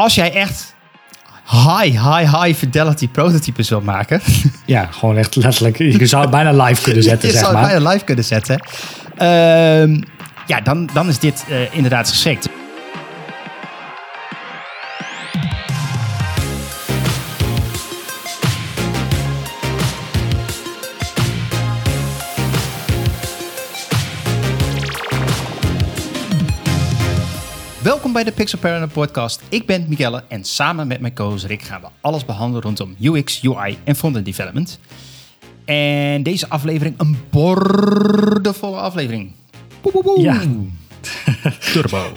[0.00, 0.74] als jij echt
[1.50, 4.20] high, high, high fidelity prototypes wil maken.
[4.66, 5.78] Ja, gewoon echt letterlijk.
[5.78, 7.62] Je zou het bijna live kunnen zetten, je zeg zou maar.
[7.62, 8.60] het bijna live kunnen zetten.
[9.16, 10.00] Ehm,
[10.46, 12.48] ja, dan, dan is dit eh, inderdaad geschikt.
[28.24, 29.42] Bij de Pixel Parent podcast.
[29.48, 33.42] Ik ben Miguelle en samen met mijn co-host Rick gaan we alles behandelen rondom UX,
[33.44, 34.78] UI en frontend development.
[35.64, 39.32] En deze aflevering een bordevolle aflevering.
[40.16, 40.40] Ja.
[41.72, 42.12] Turbo.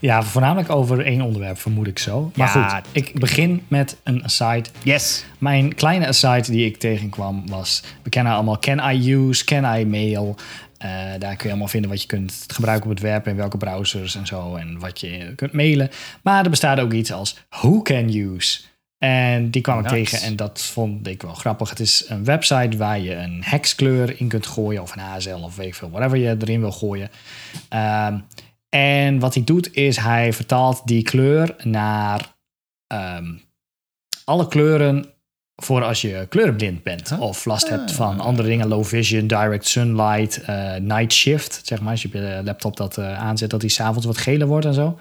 [0.00, 2.30] Ja, voornamelijk over één onderwerp, vermoed ik zo.
[2.34, 2.68] Maar Ja.
[2.68, 4.64] goed, ik begin met een aside.
[4.82, 5.24] Yes.
[5.38, 7.82] Mijn kleine aside die ik tegenkwam was...
[8.02, 10.36] We kennen allemaal Can I Use, Can I Mail.
[10.78, 13.26] Eh, daar kun je allemaal vinden wat je kunt gebruiken op het web...
[13.26, 15.90] en welke browsers en zo en wat je kunt mailen.
[16.22, 18.60] Maar er bestaat ook iets als Who Can Use...
[18.98, 20.10] En die kwam ik Nice.
[20.10, 21.70] tegen en dat vond ik wel grappig.
[21.70, 24.82] Het is een website waar je een hexkleur in kunt gooien...
[24.82, 27.10] of een HSL of weet ik veel, whatever je erin wil gooien.
[27.68, 28.18] Ehm,
[28.68, 32.36] en wat hij doet is hij vertaalt die kleur naar
[32.86, 33.34] ehm,
[34.24, 35.17] alle kleuren
[35.60, 40.42] voor als je kleurenblind bent of last hebt van andere dingen, low vision, direct sunlight,
[40.42, 43.70] eh, night shift, zeg maar, als je op je laptop dat eh, aanzet, dat die
[43.70, 44.98] s'avonds wat geler wordt en zo.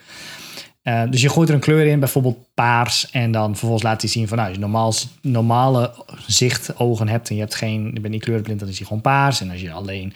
[0.81, 4.09] Eh, dus je gooit er een kleur in, bijvoorbeeld paars, en dan vervolgens laat hij
[4.09, 5.91] zien van, nou, als je normaal, normale
[6.27, 9.41] zichtogen hebt en je hebt geen, je bent niet kleurenblind, dan is hij gewoon paars.
[9.41, 10.13] En als je alleen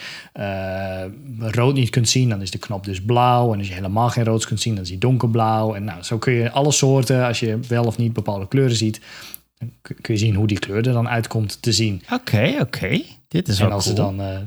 [1.39, 3.53] rood niet kunt zien, dan is de knop dus blauw.
[3.53, 5.75] En als je helemaal geen rood kunt zien, dan is hij donkerblauw.
[5.75, 9.01] En nou, zo kun je alle soorten, als je wel of niet bepaalde kleuren ziet,
[9.81, 12.01] kun je zien hoe die kleur er dan uitkomt te zien.
[12.11, 13.01] Oké, oké.
[13.27, 13.95] Dit is wel En als cool.
[13.95, 14.37] ze dan, eh,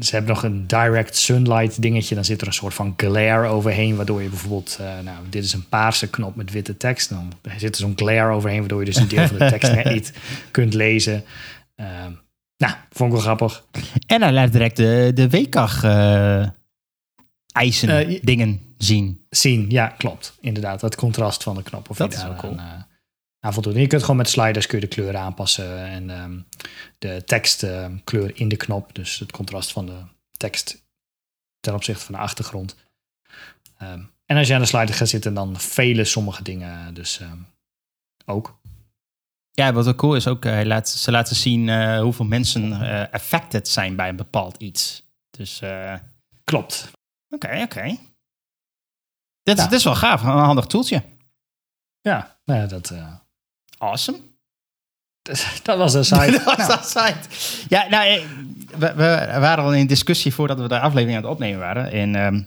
[0.00, 3.96] ze hebben nog een direct sunlight dingetje, dan zit er een soort van glare overheen,
[3.96, 7.74] waardoor je bijvoorbeeld, eh, nou, dit is een paarse knop met witte tekst, dan zit
[7.74, 10.12] er zo'n glare overheen, waardoor je dus een deel van de tekst net niet
[10.50, 11.24] kunt lezen.
[11.74, 12.12] Ehm,
[12.56, 13.64] nou, vond ik wel grappig.
[14.06, 16.46] En hij laat direct de, de WCAG eh
[17.54, 19.24] eisen dingen zien.
[19.30, 20.36] Zien, ja, klopt.
[20.40, 21.90] Inderdaad, het contrast van de knop.
[21.90, 22.56] Of Dat is wel cool.
[22.58, 22.86] aan,
[23.44, 23.64] aan.
[23.64, 26.38] En je kunt gewoon met sliders kun je de kleuren aanpassen en ehm,
[26.98, 29.98] de tekstkleur in de knop, dus het contrast van de
[30.36, 30.82] tekst
[31.60, 32.76] ten opzichte van de achtergrond.
[33.78, 37.38] Ehm, en als je aan de slider gaat zitten, dan velen sommige dingen dus ehm,
[38.26, 38.58] ook.
[39.50, 43.12] Ja, wat ook cool is ook, eh, laat, ze laten zien eh, hoeveel mensen eh,
[43.12, 45.02] affected zijn bij een bepaald iets.
[45.30, 45.62] Dus
[46.44, 46.90] Klopt.
[47.28, 47.82] oké, oké.
[49.42, 49.62] Dit, Ja.
[49.64, 51.02] dit is wel gaaf, een handig toeltje.
[52.00, 52.94] Ja, nou ja, dat,
[53.78, 54.18] Awesome.
[55.62, 56.30] dat was de site.
[56.30, 57.18] dat was Nou, dat site.
[57.68, 58.22] Ja, nou, eh,
[58.78, 61.90] we, we waren al in discussie voordat we de aflevering aan het opnemen waren.
[61.90, 62.42] En ehm,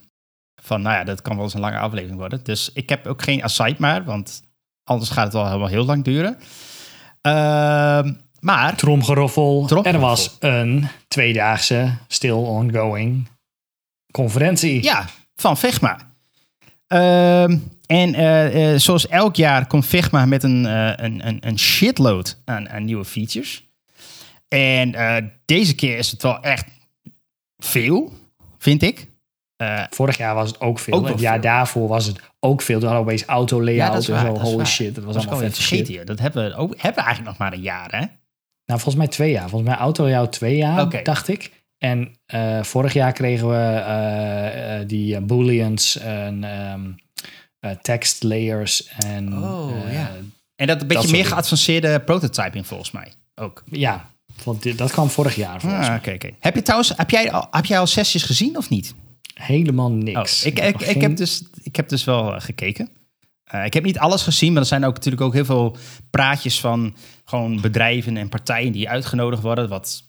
[0.62, 2.44] van, nou ja, dat kan wel eens een lange aflevering worden.
[2.44, 4.42] Dus ik heb ook geen aside maar, want
[4.84, 6.38] anders gaat het wel helemaal heel lang duren.
[7.22, 9.66] Ehm, maar, Tromgeroffel.
[9.66, 9.94] Tromgeroffel.
[9.94, 13.28] Er was een tweedaagse, still ongoing
[14.12, 14.84] conferentie.
[14.84, 15.06] ja,
[15.36, 15.98] van Figma.
[16.88, 21.60] Ehm, en eh, eh, zoals elk jaar komt Figma met een, eh, een, een, een
[21.60, 23.66] shitload aan, aan nieuwe features.
[24.48, 24.96] En
[25.46, 26.66] deze keer is het wel echt
[27.58, 28.14] veel,
[28.58, 29.08] vind ik.
[29.90, 30.94] Vorig jaar was het ook veel.
[30.94, 31.42] Ook het jaar veel.
[31.42, 32.80] daarvoor was het ook veel.
[32.80, 34.40] Toen hadden we opeens auto layout dat is en zo.
[34.40, 35.88] Holy shit, dat was allemaal vet shit.
[35.88, 36.06] hier.
[36.06, 38.06] Dat hebben we, ook, hebben we eigenlijk nog maar een jaar, hè?
[38.66, 39.50] Nou, volgens mij twee jaar.
[39.50, 41.52] Volgens mij auto layout twee jaar, dacht ik.
[41.78, 42.16] En
[42.62, 46.82] vorig jaar kregen we die booleans en ehm,
[47.60, 50.12] eh, text layers en Oh, eh, ja.
[50.56, 53.64] En dat een beetje meer geavanceerde prototyping volgens mij ook.
[53.72, 54.10] ja,
[54.44, 55.98] want dat kwam vorig jaar volgens Ah, mij.
[55.98, 56.30] oké, oké.
[56.40, 58.94] Heb je trouwens, heb jij, al, heb jij al sessies gezien of niet?
[59.34, 60.44] Helemaal Oh, niks.
[60.44, 62.90] ik, heb ik, ik, geen- heb dus, ik heb dus wel eh, gekeken.
[63.66, 65.78] Ik heb niet alles gezien, maar er zijn ook natuurlijk ook heel veel
[66.10, 66.96] praatjes van
[67.26, 69.70] gewoon bedrijven en partijen die uitgenodigd worden.
[69.70, 70.04] Wat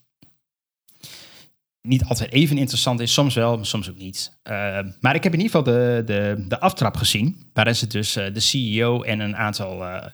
[1.88, 4.38] niet altijd even interessant is, soms wel, maar soms ook niet.
[4.42, 8.16] Eh, maar ik heb in ieder geval de, de, de aftrap gezien, waarin ze dus
[8.16, 10.06] eh, de CEO en een aantal eh,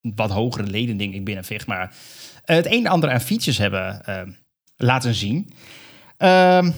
[0.00, 1.90] wat hogere leden, denk ik, binnen Figma
[2.48, 4.20] eh, het een en ander aan features hebben eh,
[4.76, 5.52] laten zien.
[6.16, 6.70] Ehm,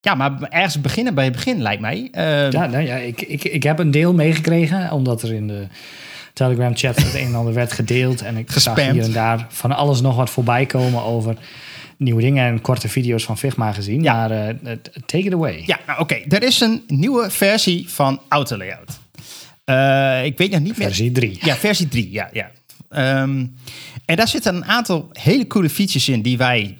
[0.00, 2.08] ja, maar ergens beginnen bij het begin, lijkt mij.
[2.10, 5.66] Ehm, Ja, nou ja ik, ik, ik heb een deel meegekregen, omdat er in de
[6.32, 8.22] Telegram chat het een en ander werd gedeeld.
[8.22, 8.92] En ik zag Gespamd.
[8.92, 11.36] hier en daar van alles nog wat voorbij komen over
[12.02, 14.02] nieuwe dingen en korte video's van Figma gezien.
[14.02, 14.12] Ja.
[14.12, 14.76] Maar eh,
[15.06, 15.62] take it away.
[15.66, 16.14] Ja, nou oké.
[16.14, 19.00] Er is een nieuwe versie van Auto Layout.
[19.64, 20.86] Eh, ik weet nog niet meer.
[20.86, 21.38] Versie 3.
[21.40, 22.30] Ja, versie 3, ja.
[22.32, 22.50] ja.
[22.88, 23.46] Ehm,
[24.04, 26.78] en daar zitten een aantal hele coole features in die wij,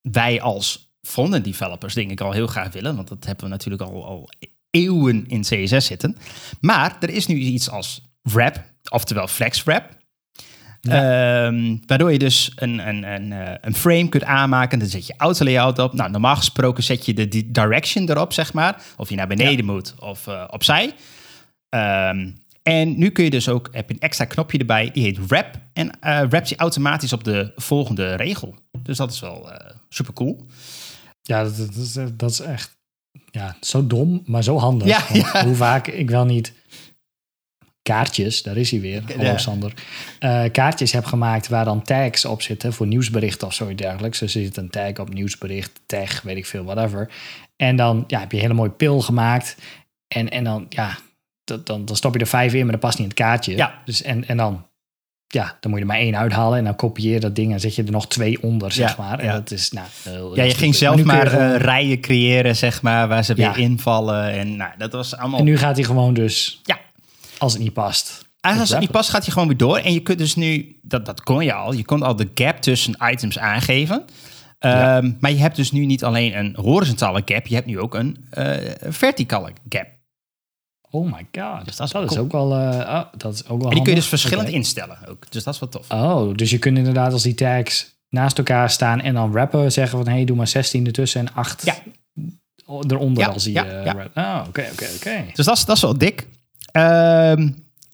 [0.00, 2.96] wij als frontend developers denk ik al heel graag willen.
[2.96, 4.30] Want dat hebben we natuurlijk al, al
[4.70, 6.16] eeuwen in CSS zitten.
[6.60, 9.96] Maar er is nu iets als wrap, oftewel flex wrap.
[10.82, 14.78] Ehm, waardoor je dus een, een, een, eh, een frame kunt aanmaken.
[14.78, 15.92] Dan zet je auto layout op.
[15.92, 18.82] Nou, normaal gesproken zet je de di- direction erop, zeg maar.
[18.96, 20.94] Of je naar beneden moet of eh, opzij.
[21.68, 22.30] Ehm,
[22.62, 25.54] en nu kun je dus ook, heb je een extra knopje erbij, die heet wrap.
[25.72, 28.54] En eh wrapt je automatisch op de volgende regel.
[28.82, 30.46] Dus dat is wel eh, super cool.
[31.22, 32.76] Ja, dat, dat, is, dat is echt
[33.30, 34.88] ja, zo dom, maar zo handig.
[34.88, 35.44] Ja, Want ja.
[35.44, 36.52] Hoe vaak ik wel niet
[37.92, 39.36] kaartjes, daar is hij weer, hallo.
[39.36, 39.72] Sander,
[40.18, 44.18] eh, kaartjes heb gemaakt waar dan tags op zitten voor nieuwsberichten of zoiets dergelijks.
[44.18, 47.08] Dus er zit een tag op nieuwsbericht, tag, weet ik veel, whatever.
[47.56, 49.56] En dan ja, heb je een hele mooie pil gemaakt.
[50.08, 50.96] En, en dan, ja,
[51.44, 53.56] dat, dan, dan stop je er vijf in, maar dat past niet in het kaartje.
[53.56, 53.82] Ja.
[53.84, 54.66] Dus, en, en dan,
[55.26, 57.60] ja, dan moet je er maar één uithalen en dan kopieer je dat ding en
[57.60, 59.18] zet je er nog twee onder, zeg Ja, maar.
[59.18, 59.32] En ja.
[59.32, 59.86] dat is, nou...
[60.02, 63.52] heel- Ja, je ging zelf maar gewoon- eh, rijen creëren, zeg maar, waar ze Ja.
[63.54, 64.30] weer invallen.
[64.32, 65.38] En nou, dat was allemaal...
[65.38, 66.78] En nu gaat hij gewoon dus, Ja.
[67.38, 68.26] Als het niet past.
[68.40, 69.76] Eigenlijk als het niet past, gaat hij gewoon weer door.
[69.76, 72.56] En je kunt dus nu, dat, dat kon je al, je kon al de gap
[72.60, 74.04] tussen items aangeven.
[74.58, 74.96] Ja.
[74.96, 77.94] Ehm, Maar je hebt dus nu niet alleen een horizontale gap, je hebt nu ook
[77.94, 78.56] een eh,
[78.88, 79.86] verticale gap.
[80.90, 81.64] Oh my god.
[81.64, 83.92] Dus dat dat is ook wel, eh, oh, dat is ook wel En die kun
[83.92, 85.30] je dus verschillend instellen ook.
[85.30, 85.90] Dus dat is wel tof.
[85.90, 90.04] Oh, dus je kunt inderdaad als die tags naast elkaar staan en dan rappen zeggen
[90.04, 91.74] van hey, doe maar 16 ertussen en 8 Ja.
[92.88, 94.04] eronder Ja, als die ja, eh.
[94.14, 95.24] Oh, oké, oké, oké.
[95.34, 96.26] Dus dat is, dat is wel dik.
[96.78, 97.48] Ehm,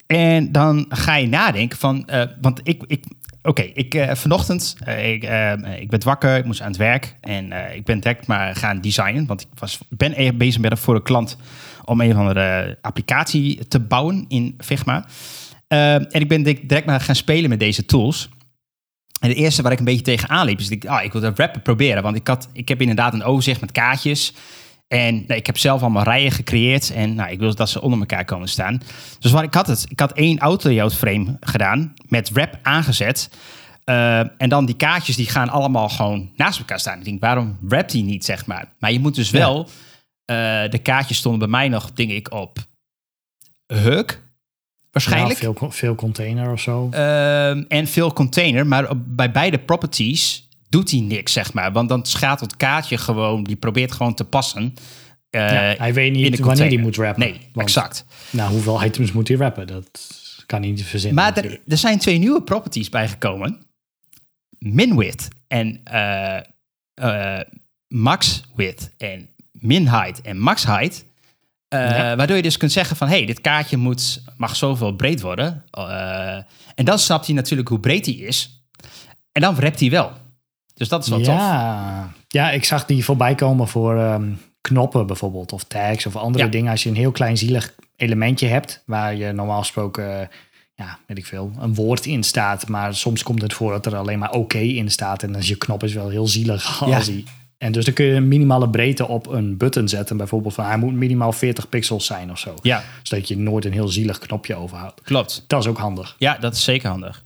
[0.07, 3.05] en dan ga je nadenken van, eh, want ik, ik
[3.43, 5.23] oké, ik eh, vanochtend, eh, ik,
[5.81, 9.27] ik werd wakker, ik moest aan het werk en ik ben direct maar gaan designen,
[9.27, 11.37] want ik was, ben even bezig met voor een klant
[11.85, 15.07] om een of andere applicatie te bouwen in Figma.
[15.69, 18.29] Ehm, en ik ben direct direct maar gaan spelen met deze tools.
[19.21, 21.21] En het eerste waar ik een beetje tegenaan liep, is dat ik, ah, ik wil
[21.21, 22.03] dat rappen proberen.
[22.03, 24.35] Want ik, had, ik heb inderdaad een overzicht met kaartjes.
[24.89, 26.91] En nou, ik heb zelf allemaal rijen gecreëerd.
[26.91, 28.81] En nou, ik wil dat ze onder elkaar komen staan.
[29.19, 31.95] Dus wat ik had het, ik had één auto layout frame gedaan.
[32.09, 33.31] Met wrap aangezet.
[33.85, 36.99] Eh, en dan die kaartjes die gaan allemaal gewoon naast elkaar staan.
[36.99, 38.73] Ik denk, waarom wrapt die niet, zeg maar?
[38.79, 39.39] Maar je moet dus Ja.
[39.39, 39.69] wel...
[40.25, 42.59] eh, de kaartjes stonden bij mij nog, denk ik, op
[43.67, 44.23] Huk.
[44.91, 45.41] Waarschijnlijk.
[45.41, 46.89] Ja, veel, veel container of zo.
[46.91, 50.44] Ehm, en veel container, maar op- bij beide properties
[50.75, 51.73] doet hij niks, zeg maar.
[51.73, 54.75] Want dan gaat het kaartje gewoon, die probeert gewoon te passen.
[55.31, 57.21] Ja, hij weet niet wanneer hij moet rappen.
[57.21, 58.05] Nee, Want, exact.
[58.31, 59.67] Nou, hoeveel items moet hij rappen?
[59.67, 60.11] Dat
[60.47, 61.23] kan hij niet verzinnen.
[61.25, 63.67] Maar er, er zijn twee nieuwe properties bijgekomen.
[64.59, 66.37] Min width en eh,
[66.95, 67.47] eh,
[67.89, 71.05] max width en min height en max height.
[71.69, 72.17] Eh, Ja.
[72.17, 73.09] Waardoor je dus kunt zeggen van...
[73.09, 75.65] hey, dit kaartje moet, mag zoveel breed worden.
[76.75, 78.67] En dan snapt hij natuurlijk hoe breed hij is.
[79.33, 80.23] En dan rapt hij wel.
[80.75, 81.27] Dus dat is wel tof.
[81.27, 82.13] ja.
[82.29, 84.31] ja, ik zag die voorbij komen voor ehm,
[84.61, 85.53] knoppen bijvoorbeeld.
[85.53, 86.51] Of tags of andere Ja.
[86.51, 86.71] dingen.
[86.71, 88.83] Als je een heel klein zielig elementje hebt.
[88.87, 90.27] Waar je normaal gesproken, eh,
[90.75, 92.69] ja, weet ik veel, een woord in staat.
[92.69, 95.23] Maar soms komt het voor dat er alleen maar oké in staat.
[95.23, 96.97] En dan is je knop is wel heel zielig Ja.
[96.97, 97.25] als die...
[97.59, 100.17] En dus dan kun je een minimale breedte op een button zetten.
[100.17, 102.55] Bijvoorbeeld van hij moet minimaal 40 pixels zijn of zo.
[102.63, 105.01] Ja, Zodat je nooit een heel zielig knopje overhoudt.
[105.03, 105.45] klopt.
[105.47, 106.15] Dat is ook handig.
[106.19, 107.23] Ja, dat is zeker handig.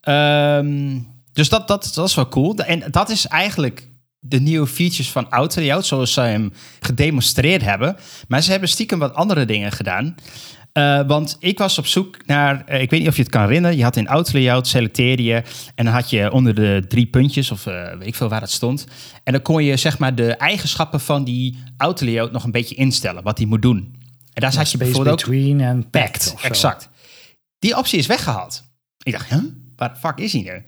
[0.00, 0.98] Ehm,
[1.34, 2.56] dus dat, dat, dat is wel cool.
[2.56, 3.88] En dat is eigenlijk
[4.18, 7.96] de nieuwe features van Auto Layout, zoals ze hem gedemonstreerd hebben.
[8.28, 10.14] Maar ze hebben stiekem wat andere dingen gedaan.
[10.72, 13.42] Eh, want ik was op zoek naar, eh, ik weet niet of je het kan
[13.42, 15.42] herinneren, je had in Auto Layout, selecteerde je
[15.74, 18.50] en dan had je onder de drie puntjes, of eh, weet ik veel waar het
[18.50, 18.86] stond.
[19.24, 22.74] En dan kon je zeg maar de eigenschappen van die Auto Layout nog een beetje
[22.74, 23.94] instellen, wat hij moet doen.
[24.32, 26.34] En daar zat je bijvoorbeeld ook between en packed.
[26.42, 26.88] Exact.
[27.58, 28.62] Die optie is weggehaald.
[29.02, 29.38] Ik dacht, huh?
[29.76, 30.62] waar de fuck is die nu?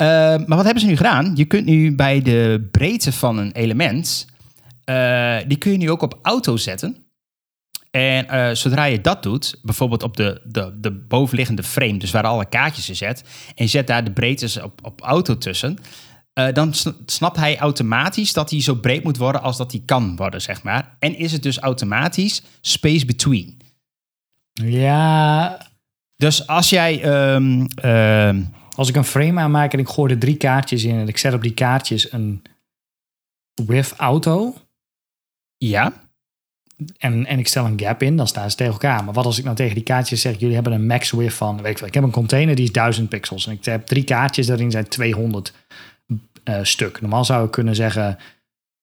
[0.00, 0.06] Eh,
[0.46, 1.32] maar wat hebben ze nu gedaan?
[1.34, 4.26] Je kunt nu bij de breedte van een element,
[4.84, 6.96] eh, die kun je nu ook op auto zetten.
[7.90, 12.22] En eh, zodra je dat doet, bijvoorbeeld op de, de, de bovenliggende frame, dus waar
[12.24, 15.78] alle kaartjes in zet, en je zet daar de breedtes op, op auto tussen,
[16.32, 19.82] eh, dan sn- snapt hij automatisch dat hij zo breed moet worden als dat hij
[19.86, 20.96] kan worden, zeg maar.
[20.98, 23.56] En is het dus automatisch space between.
[24.52, 25.58] Ja,
[26.16, 27.02] Dus als jij.
[27.02, 28.42] ehm, ehm,
[28.80, 31.34] als ik een frame aanmaak en ik gooi er drie kaartjes in en ik zet
[31.34, 32.42] op die kaartjes een
[33.66, 34.54] with auto
[35.56, 35.92] ja,
[36.98, 39.04] en, en ik stel een gap in, dan staan ze tegen elkaar.
[39.04, 41.62] Maar wat als ik nou tegen die kaartjes zeg, jullie hebben een max width van,
[41.62, 44.04] weet ik wel, ik heb een container die is 1000 pixels en ik heb drie
[44.04, 45.52] kaartjes, daarin zijn 200
[46.44, 47.00] eh, stuk.
[47.00, 48.18] Normaal zou ik kunnen zeggen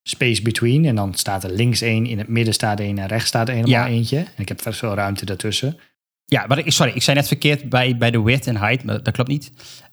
[0.03, 3.27] space between en dan staat er links één, in het midden staat één en rechts
[3.27, 3.87] staat helemaal Ja.
[3.87, 4.17] eentje.
[4.17, 5.79] En ik heb best veel ruimte daartussen.
[6.25, 9.03] ja maar ik, sorry, ik zei net verkeerd bij, bij de width en height, maar
[9.03, 9.51] dat klopt niet.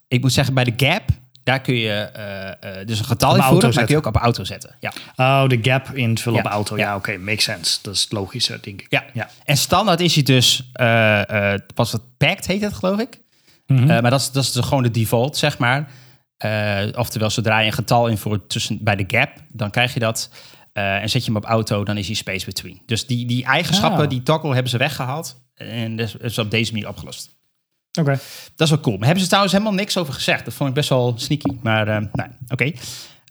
[0.09, 1.03] Ik moet zeggen, bij de gap,
[1.43, 4.45] Daar kun je eh, eh, dus een getal invoeren, maar kun je ook op auto
[4.45, 4.77] zetten.
[4.81, 4.93] Ja.
[5.17, 6.77] Oh, de gap invullen Ja, op auto.
[6.77, 6.97] Ja, ja.
[6.97, 7.79] oké, makes sense.
[7.83, 8.87] Dat is logischer, denk ik.
[8.91, 9.05] Ja.
[9.13, 9.29] ja.
[9.45, 13.21] En standaard is hij dus, eh eh was het packed heet het geloof ik.
[13.67, 13.87] Mhm.
[13.87, 15.89] Maar dat is, dat is de- gewoon de default, zeg maar.
[16.97, 20.31] Oftewel, zodra je een getal invoert tussen, bij de gap, dan krijg je dat.
[20.73, 22.83] En zet je hem op auto, dan is hij space between.
[22.87, 24.09] Dus die, die eigenschappen, Ah.
[24.11, 25.43] die toggle, hebben ze weggehaald.
[25.55, 27.31] En dat is- is op deze manier opgelost.
[28.01, 28.19] Oké.
[28.57, 28.97] Dat is wel cool.
[28.97, 30.45] Maar hebben ze trouwens helemaal niks over gezegd.
[30.45, 31.57] Dat vond ik best wel sneaky.
[31.63, 32.73] Maar eh, nou, oké.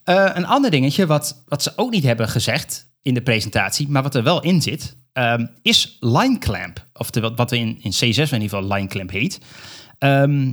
[0.04, 4.04] Eh, een ander dingetje wat, wat ze ook niet hebben gezegd in de presentatie, maar
[4.04, 6.86] wat er wel in zit, ehm, is line clamp.
[6.94, 9.40] Oftewel wat we in, in C6 in ieder geval line clamp heet.
[9.98, 10.52] Ehm,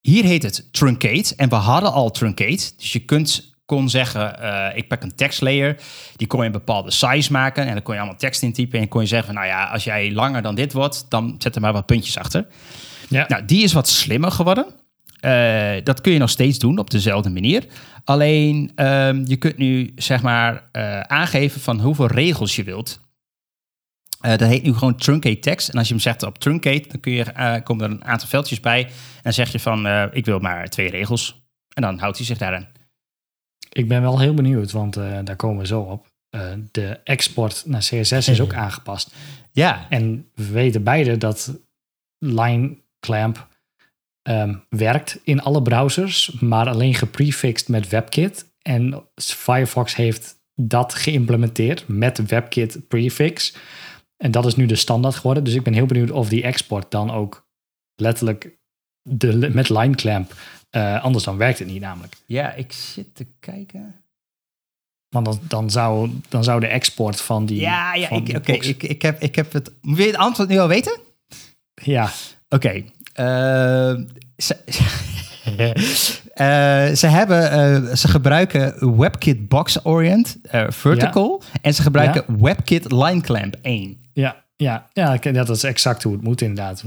[0.00, 1.34] hier heet het truncate.
[1.36, 2.72] En we hadden al truncate.
[2.76, 5.76] Dus je kunt, kon zeggen, eh, ik pak een tekstlayer.
[6.16, 7.66] Die kon je een bepaalde size maken.
[7.66, 8.80] En dan kon je allemaal tekst intypen.
[8.80, 11.54] En kon je zeggen van, nou ja, als jij langer dan dit wordt, dan zet
[11.54, 12.46] er maar wat puntjes achter.
[13.14, 13.24] Ja.
[13.28, 14.66] Nou, die is wat slimmer geworden.
[15.20, 17.66] Eh, dat kun je nog steeds doen op dezelfde manier.
[18.04, 23.00] Alleen ehm, je kunt nu zeg maar eh, aangeven van hoeveel regels je wilt.
[24.20, 25.68] Eh, dat heet nu gewoon truncate text.
[25.68, 28.60] En als je hem zegt op truncate, dan kun je, komen er een aantal veldjes
[28.60, 28.84] bij.
[28.84, 31.42] En dan zeg je van ik wil maar twee regels.
[31.74, 32.68] En dan houdt hij zich daaraan.
[33.72, 36.06] Ik ben wel heel benieuwd, want daar komen we zo op.
[36.70, 39.14] De export naar CSS is ook aangepast.
[39.52, 41.58] Ja, En we weten beide dat
[42.18, 43.48] line clamp
[44.22, 48.52] ehm, werkt in alle browsers, maar alleen geprefixed met WebKit.
[48.62, 53.54] En Firefox heeft dat geïmplementeerd met WebKit prefix.
[54.16, 55.44] En dat is nu de standaard geworden.
[55.44, 57.48] Dus ik ben heel benieuwd of die export dan ook
[57.94, 58.58] letterlijk
[59.02, 60.34] de, met line clamp.
[60.70, 62.14] eh, anders dan werkt het niet namelijk.
[62.26, 64.04] ja, ik zit te kijken.
[65.08, 67.60] Want dan, dan, zou, dan zou de export van die.
[67.60, 69.72] Ja, ja oké, ik, ik, heb, ik heb het.
[69.82, 71.00] Wil je het antwoord nu al weten?
[71.74, 72.10] Ja,
[72.48, 72.82] Oké.
[73.12, 73.94] eh,
[74.36, 74.56] ze,
[76.34, 81.42] eh, ze, hebben, eh, ze gebruiken WebKit Box Orient eh, Vertical.
[81.62, 83.96] En ze gebruiken WebKit Line Clamp 1.
[84.12, 86.84] Ja, ja, ja, dat is exact hoe het moet inderdaad.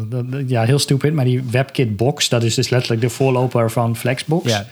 [0.48, 4.52] Ja, heel stupid, maar die WebKit box, dat is dus letterlijk de voorloper van Flexbox.
[4.52, 4.66] Ja.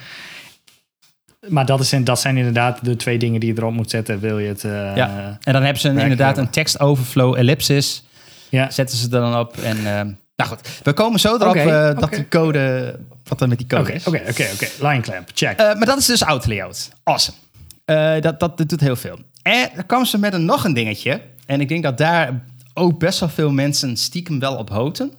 [1.48, 4.39] Maar dat, is, dat zijn inderdaad de twee dingen die je erop moet zetten, wil
[4.39, 4.63] je het...
[4.63, 5.38] eh, ja.
[5.44, 8.04] En dan hebben ze een, inderdaad een text overflow ellipsis.
[8.50, 8.70] ja.
[8.72, 9.58] Zetten ze er dan op.
[9.58, 10.01] En, eh,
[10.36, 13.68] nou goed, we komen zo erop Oké, eh, dat die code, wat er met die
[13.68, 14.08] code is.
[14.08, 14.68] oké, oké, oké.
[14.88, 15.60] Line clamp, check.
[15.60, 16.89] Eh, maar dat is dus auto layout.
[17.04, 17.38] Awesome.
[17.86, 19.20] Eh, dat, dat, dat doet heel veel.
[19.42, 21.22] En dan kwam ze met een, nog een dingetje.
[21.46, 25.12] En ik denk dat daar ook best wel veel mensen stiekem wel op hoten.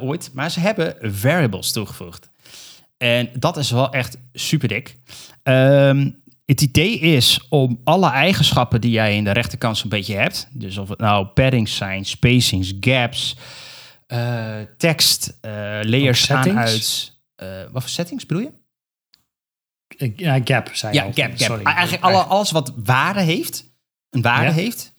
[0.00, 0.30] ooit.
[0.32, 2.28] Maar ze hebben variables toegevoegd.
[2.98, 4.96] En dat is wel echt super dik.
[5.42, 6.10] Ehm,
[6.44, 10.48] het idee is om alle eigenschappen die jij in de rechterkant zo'n beetje hebt.
[10.52, 13.36] Dus of het nou paddings zijn, spacings, gaps,
[14.06, 15.50] eh, tekst, eh,
[15.82, 16.70] layers Ook aan settings?
[16.70, 17.12] uit.
[17.66, 18.52] eh, wat voor settings bedoel je?
[20.16, 21.12] Ja, gap, zei Ja, al.
[21.14, 21.38] gap, gap.
[21.38, 21.62] Sorry.
[21.64, 23.64] Eigenlijk alle, alles wat waarde heeft,
[24.10, 24.52] een waarde Ja.
[24.52, 24.94] heeft,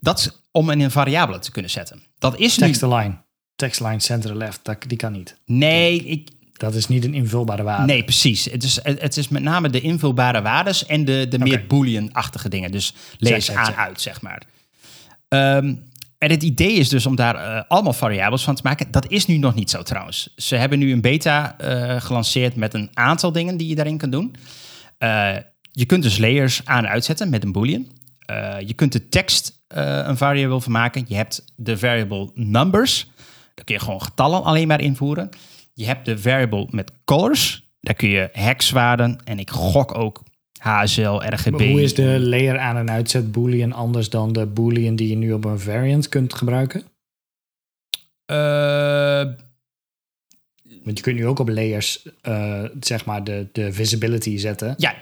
[0.00, 2.02] dat is om in een variabele te kunnen zetten.
[2.18, 2.66] Dat is nu...
[2.66, 3.22] Text align.
[3.56, 5.36] Text line center left, dat, die kan niet.
[5.46, 7.84] Nee, ik, Dat is niet een invulbare waarde.
[7.86, 8.44] nee, precies.
[8.44, 12.70] Het is, het is met name de invulbare waardes en de, de meer boolean-achtige dingen.
[12.70, 14.42] Dus lees aan uit, zeg maar.
[15.28, 15.74] Ehm,
[16.30, 18.90] het idee is dus om daar eh, allemaal variabels van te maken.
[18.90, 20.32] Dat is nu nog niet zo trouwens.
[20.36, 24.10] Ze hebben nu een beta eh, gelanceerd met een aantal dingen die je daarin kan
[24.10, 24.34] doen.
[24.98, 25.36] Eh,
[25.70, 27.86] je kunt dus layers aan en uitzetten met een boolean.
[28.66, 31.04] Je kunt de tekst een variable van maken.
[31.08, 33.10] Je hebt de variable numbers.
[33.54, 35.28] Daar kun je gewoon getallen alleen maar invoeren.
[35.74, 37.64] Je hebt de variable met colors.
[37.80, 40.22] Daar kun je hexwaarden en ik gok ook
[40.64, 41.50] HSL, RGB.
[41.50, 45.16] Maar Hoe is de layer aan- en uitzet boolean anders dan de boolean die je
[45.16, 46.82] nu op een variant kunt gebruiken?
[48.24, 49.24] Eh,
[50.84, 54.74] Want je kunt nu ook op layers, eh, zeg maar, de, de visibility zetten.
[54.78, 54.94] Ja,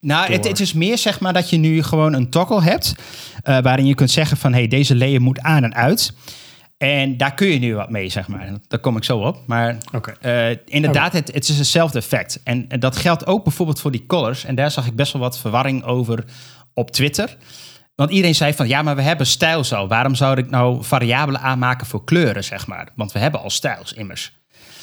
[0.00, 2.94] nou, het, het is meer zeg maar dat je nu gewoon een toggle hebt.
[3.42, 6.12] eh, waarin je kunt zeggen van hey, deze layer moet aan en uit.
[6.82, 8.52] En daar kun je nu wat mee, zeg maar.
[8.68, 9.42] Daar kom ik zo op.
[9.46, 9.76] Maar
[10.20, 12.40] eh, inderdaad, het, het is hetzelfde effect.
[12.44, 14.44] En, en dat geldt ook bijvoorbeeld voor die colors.
[14.44, 16.24] En daar zag ik best wel wat verwarring over
[16.74, 17.36] op Twitter.
[17.94, 19.88] Want iedereen zei van ja, maar we hebben stijls al.
[19.88, 22.88] Waarom zou ik nou variabelen aanmaken voor kleuren, zeg maar?
[22.94, 24.32] Want we hebben al stijls immers.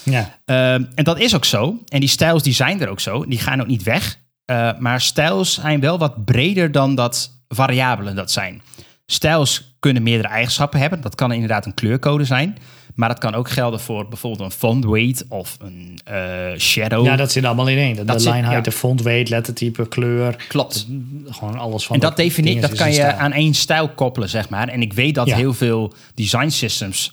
[0.04, 1.80] Ja, Ehm, en dat is ook zo.
[1.88, 3.25] En die stijls die zijn er ook zo.
[3.25, 4.18] Die gaan ook niet weg.
[4.46, 8.62] Eh, maar stijls zijn wel wat breder dan dat variabelen dat zijn.
[9.12, 11.02] Stijls kunnen meerdere eigenschappen hebben.
[11.02, 12.58] Dat kan inderdaad een kleurcode zijn.
[12.96, 17.06] Maar dat kan ook gelden voor bijvoorbeeld een font weight of een eh, shadow.
[17.06, 17.96] ja dat zit allemaal in één.
[17.96, 18.62] De, Dat de line height, ja.
[18.62, 20.46] de font weight, lettertype, kleur.
[20.48, 20.88] Klopt.
[21.26, 23.12] Gewoon alles van En dat, de definieert, dat is kan je stijl.
[23.12, 24.68] aan één stijl koppelen, zeg maar.
[24.68, 25.36] En ik weet dat Ja.
[25.36, 27.12] heel veel design systems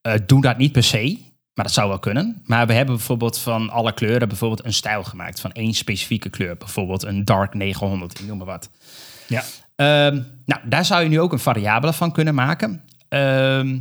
[0.00, 1.18] eh, doen dat niet per se.
[1.54, 2.42] Maar dat zou wel kunnen.
[2.44, 5.40] Maar we hebben bijvoorbeeld van alle kleuren bijvoorbeeld een stijl gemaakt.
[5.40, 6.56] Van één specifieke kleur.
[6.56, 8.70] Bijvoorbeeld een dark 900, ik noem maar wat.
[9.26, 9.42] Ja.
[9.76, 12.82] Ehm, nou, daar zou je nu ook een variabele van kunnen maken.
[13.08, 13.78] Ehm,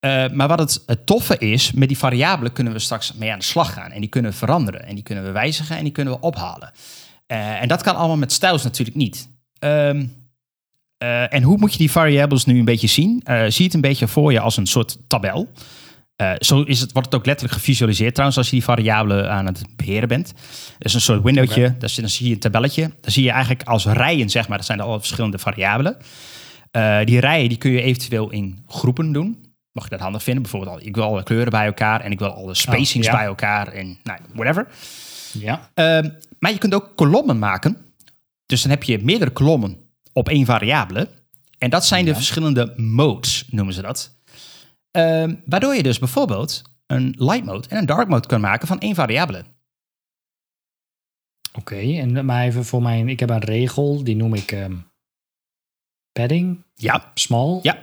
[0.00, 3.44] eh, maar wat het, toffe is, met die variabelen kunnen we straks mee aan de
[3.44, 3.90] slag gaan.
[3.90, 4.86] En die kunnen we veranderen.
[4.86, 6.72] En die kunnen we wijzigen en die kunnen we ophalen.
[7.26, 9.28] Eh, en dat kan allemaal met styles natuurlijk niet.
[9.58, 10.06] Ehm,
[10.98, 13.22] eh, en hoe moet je die variables nu een beetje zien?
[13.48, 15.48] zie het een beetje voor je als een soort tabel.
[16.38, 19.62] Zo is het, wordt het ook letterlijk gevisualiseerd trouwens als je die variabelen aan het
[19.76, 20.32] beheren bent.
[20.78, 21.78] Dus een soort windowtje, okay.
[21.78, 22.90] dan zie je een tabelletje.
[23.00, 25.96] Dan zie je eigenlijk als rijen, zeg maar, dat zijn alle verschillende variabelen.
[27.04, 29.46] die rijen die kun je eventueel in groepen doen
[29.76, 30.42] mag je dat handig vinden.
[30.42, 33.18] Bijvoorbeeld, al, ik wil alle kleuren bij elkaar en ik wil alle spacings Oh, ja.
[33.18, 34.68] bij elkaar en nou, whatever.
[35.32, 35.70] Ja.
[35.74, 37.76] Ehm, maar je kunt ook kolommen maken.
[38.46, 39.76] Dus dan heb je meerdere kolommen
[40.12, 41.08] op één variabele.
[41.58, 44.15] En dat zijn de verschillende modes, noemen ze dat.
[44.96, 48.78] Ehm, waardoor je dus bijvoorbeeld een light mode en een dark mode kan maken van
[48.78, 49.44] één variabele.
[51.52, 53.08] Oké, en maar even voor mijn...
[53.08, 54.76] Ik heb een regel, die noem ik ehm,
[56.12, 57.58] padding, Ja, small.
[57.62, 57.78] ja,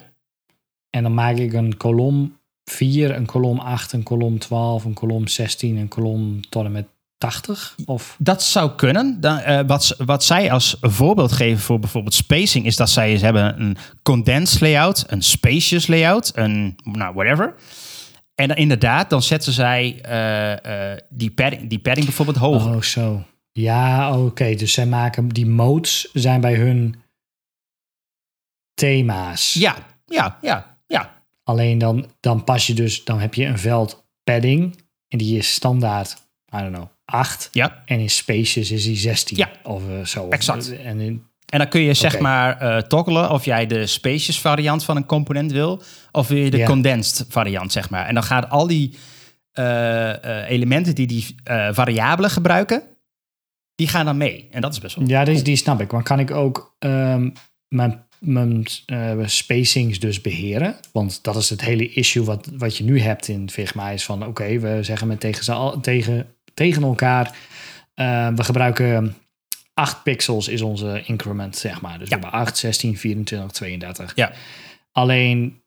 [0.90, 5.28] En dan maak ik een kolom 4, een kolom 8, een kolom 12, een kolom
[5.28, 6.88] 16, een kolom tot en met
[7.24, 7.76] 80?
[7.86, 9.22] Of Dat zou kunnen.
[9.22, 13.22] Dan, eh, wat, wat zij als voorbeeld geven voor bijvoorbeeld spacing is dat zij eens
[13.22, 17.56] hebben een condensed layout, een spacious layout, een nou whatever.
[18.36, 22.76] En dan inderdaad, dan zetten zij eh, eh, die, padding, die padding bijvoorbeeld hoger.
[22.76, 23.24] Oh, zo.
[23.52, 24.56] Ja, oké.
[24.56, 26.96] Dus zij maken die modes zijn bij hun
[28.74, 29.54] thema's.
[29.54, 29.76] Ja,
[30.06, 31.22] ja, ja, ja.
[31.44, 34.76] Alleen dan, dan pas je dus, dan heb je een veld padding
[35.08, 36.16] en die is standaard,
[36.56, 37.50] I don't know, 8.
[37.52, 37.82] Ja.
[37.86, 39.38] En in spaces is die 16.
[39.38, 39.50] Ja.
[39.64, 40.30] Of eh, zo.
[40.30, 40.78] Exact.
[40.78, 44.84] En in, En dan kun je zeg maar eh toggelen of jij de spacious variant
[44.84, 45.82] van een component wil,
[46.12, 48.06] of wil je de condensed variant, zeg maar.
[48.06, 48.98] En dan gaan al die
[49.52, 51.36] eh, elementen die die
[51.72, 52.84] variabelen gebruiken,
[53.76, 54.48] die gaan dan mee.
[54.52, 55.08] En dat is best wel.
[55.08, 55.92] ja, die, die snap ik.
[55.92, 57.30] Maar kan ik ook ehm,
[57.68, 58.66] mijn, mijn
[59.26, 60.76] spacings dus beheren?
[60.92, 63.90] Want dat is het hele issue wat, wat je nu hebt in Figma.
[63.90, 67.36] Is van oké, we zeggen met tegen, al- tegen, tegen elkaar.
[67.94, 69.16] eh, we gebruiken
[69.74, 72.00] 8 pixels is onze increment, zeg maar.
[72.00, 72.16] Dus Ja.
[72.18, 74.12] we hebben 8, 16, 24, 32.
[74.16, 74.32] Ja.
[74.92, 75.62] Alleen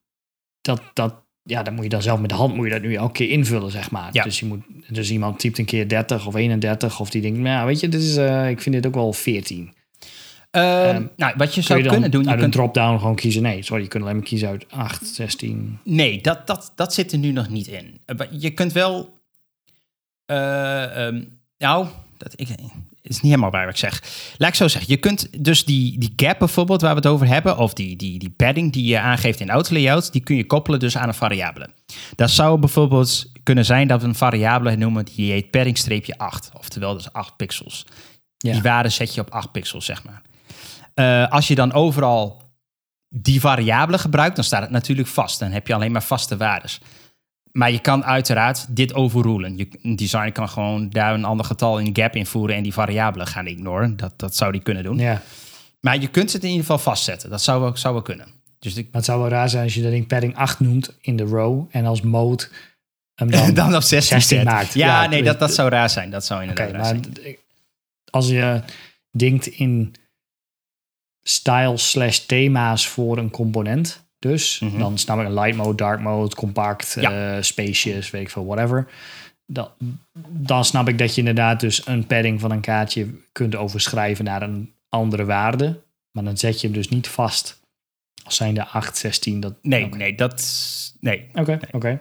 [0.61, 2.95] dat, dat, ja, dan moet je dan zelf met de hand moet je dat nu
[2.95, 4.09] elke keer invullen, zeg maar.
[4.13, 4.23] Ja.
[4.23, 7.67] Dus, je moet, dus iemand typt een keer 30 of 31 of die denkt, nou
[7.67, 9.75] weet je, dit is, eh, ik vind dit ook wel 14.
[10.51, 12.99] Eh, Ehm, nou, wat je Kun zou je kunnen doen, je uit kunt, een drop-down
[12.99, 13.43] gewoon kiezen?
[13.43, 15.79] Nee, sorry, je kunt alleen maar kiezen uit 8, 16.
[15.85, 18.01] nee, dat, dat, dat zit er nu nog niet in.
[18.05, 19.16] Eh, Je kunt wel,
[20.27, 21.23] eh, ehm,
[21.59, 21.87] nou,
[22.19, 22.49] dat, ik,
[23.09, 24.03] is niet helemaal waar wat ik zeg.
[24.39, 27.27] Laat ik zo zeggen, je kunt dus die, die gap bijvoorbeeld waar we het over
[27.27, 30.79] hebben, of die, die, die padding die je aangeeft in autolayout, die kun je koppelen
[30.79, 31.69] dus aan een variabele.
[32.15, 37.13] Dat zou bijvoorbeeld kunnen zijn dat we een variabele noemen die heet padding-8, oftewel dus
[37.13, 37.87] 8 pixels.
[38.37, 38.53] Ja.
[38.53, 40.23] Die waarde zet je op 8 pixels, zeg maar.
[40.95, 42.43] Eh, als je dan overal
[43.09, 45.39] die variabele gebruikt, dan staat het natuurlijk vast.
[45.39, 46.81] Dan heb je alleen maar vaste waardes.
[47.57, 49.57] Maar je kan uiteraard dit overrulen.
[49.57, 53.27] Je, een designer kan gewoon daar een ander getal in gap invoeren en die variabelen
[53.27, 53.97] gaan ignoren.
[53.97, 54.99] Dat, dat zou die kunnen doen.
[54.99, 55.23] Ja,
[55.81, 57.31] Maar je kunt het in ieder geval vastzetten.
[57.31, 58.27] Dat zou wel, zou wel kunnen.
[58.59, 60.97] Dus ik, maar het zou wel raar zijn als je dat ding padding 8 noemt
[61.01, 62.49] in de row en als mode
[63.15, 63.55] hem dan...
[63.55, 64.47] dan op 16, 16 zet.
[64.47, 64.75] maakt.
[64.75, 66.11] Ja, Ja, nee, dat, dat zou raar zijn.
[66.11, 67.37] Dat zou inderdaad raar maar zijn.
[68.11, 68.63] als je
[69.11, 69.95] denkt in
[71.23, 74.79] style slash thema's voor een component, dus Mhm.
[74.79, 77.37] dan snap ik een light mode, dark mode, compact, Ja.
[77.37, 78.87] eh, spacious, weet ik veel, whatever.
[79.47, 79.69] Dan,
[80.29, 84.43] dan snap ik dat je inderdaad dus een padding van een kaartje kunt overschrijven naar
[84.43, 85.81] een andere waarde.
[86.13, 87.61] Maar dan zet je hem dus niet vast
[88.25, 89.41] als zijn de 8, 16.
[89.41, 90.45] Dat, Nee, nee, dat...
[91.01, 91.29] Nee.
[91.35, 91.59] oké.
[91.73, 91.99] oké.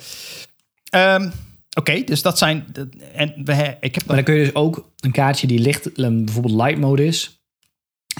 [0.89, 1.29] Ehm,
[1.77, 2.65] Oké, dus dat zijn...
[3.13, 6.07] En we, ik heb Maar dan kun je dus ook een kaartje die licht, eh,
[6.09, 7.39] bijvoorbeeld light mode is.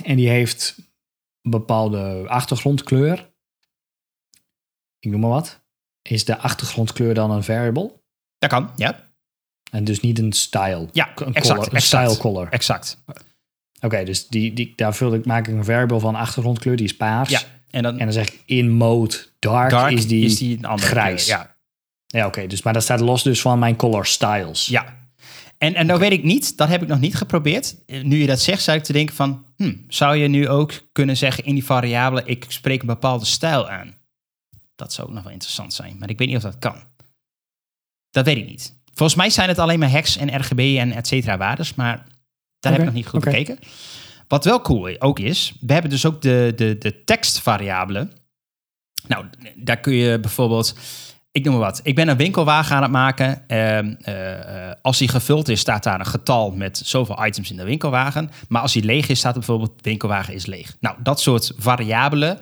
[0.03, 0.75] En die heeft
[1.41, 3.29] een bepaalde achtergrondkleur.
[5.05, 5.59] Ik noem maar wat.
[6.01, 7.91] Is de achtergrondkleur dan een variable?
[8.37, 9.03] Dat kan, ja.
[9.71, 10.87] En dus niet een style.
[10.91, 12.11] Ja, een exact, color, een exact.
[12.11, 12.47] style color.
[12.49, 13.03] Exact.
[13.81, 16.75] Oké, dus die, die, daar vul ik, maak ik een variable van achtergrondkleur.
[16.75, 17.29] Die is paars.
[17.29, 20.87] Ja, en dan En dan zeg ik in mode dark, dark is, die, een andere
[20.87, 21.25] grijs.
[21.25, 21.55] kleur, Ja,
[22.05, 22.47] Ja, oké.
[22.47, 24.65] dus, maar dat staat los dus van mijn color styles.
[24.65, 25.03] ja.
[25.57, 27.75] En, en nou weet ik niet, dat heb ik nog niet geprobeerd.
[27.85, 29.45] Nu je dat zegt, zou ik te denken van...
[29.57, 32.23] Hm, zou je nu ook kunnen zeggen in die variabele...
[32.25, 33.95] ik spreek een bepaalde stijl aan?
[34.75, 35.97] Dat zou ook nog wel interessant zijn.
[35.99, 36.83] Maar ik weet niet of dat kan.
[38.09, 38.75] Dat weet ik niet.
[38.93, 41.73] Volgens mij zijn het alleen maar hex en RGB en et cetera waardes.
[41.73, 42.05] Maar
[42.59, 43.29] daar heb ik nog niet goed oké.
[43.29, 43.59] bekeken.
[44.27, 45.53] Wat wel cool ook is...
[45.59, 48.11] we hebben dus ook de, de, de tekstvariabelen.
[49.07, 50.75] Nou, daar kun je bijvoorbeeld...
[51.31, 51.79] ik noem maar wat.
[51.83, 53.47] Ik ben een winkelwagen aan het maken.
[53.47, 57.57] Ehm, eh, eh, als die gevuld is, staat daar een getal met zoveel items in
[57.57, 58.31] de winkelwagen.
[58.47, 60.75] Maar als die leeg is, staat er bijvoorbeeld winkelwagen is leeg.
[60.79, 62.39] Nou, dat soort variabelen.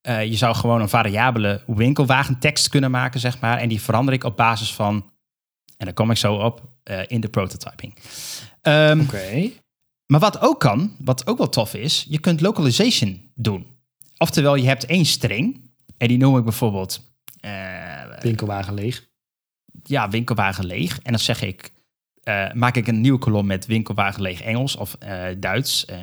[0.00, 3.58] Eh, je zou gewoon een variabele winkelwagentekst kunnen maken, zeg maar.
[3.58, 4.94] En die verander ik op basis van,
[5.76, 7.96] en daar kom ik zo op, eh, in de prototyping.
[8.62, 9.50] Ehm, Oké.
[10.06, 13.78] maar wat ook kan, wat ook wel tof is, je kunt localization doen.
[14.18, 15.68] Oftewel, je hebt één string.
[15.96, 19.08] En die noem ik bijvoorbeeld eh, Winkelwagen leeg.
[19.82, 21.00] ja, winkelwagen leeg.
[21.02, 21.72] En dan zeg ik,
[22.30, 25.96] eh, maak ik een nieuwe kolom met winkelwagen leeg Engels of eh, Duits, eh,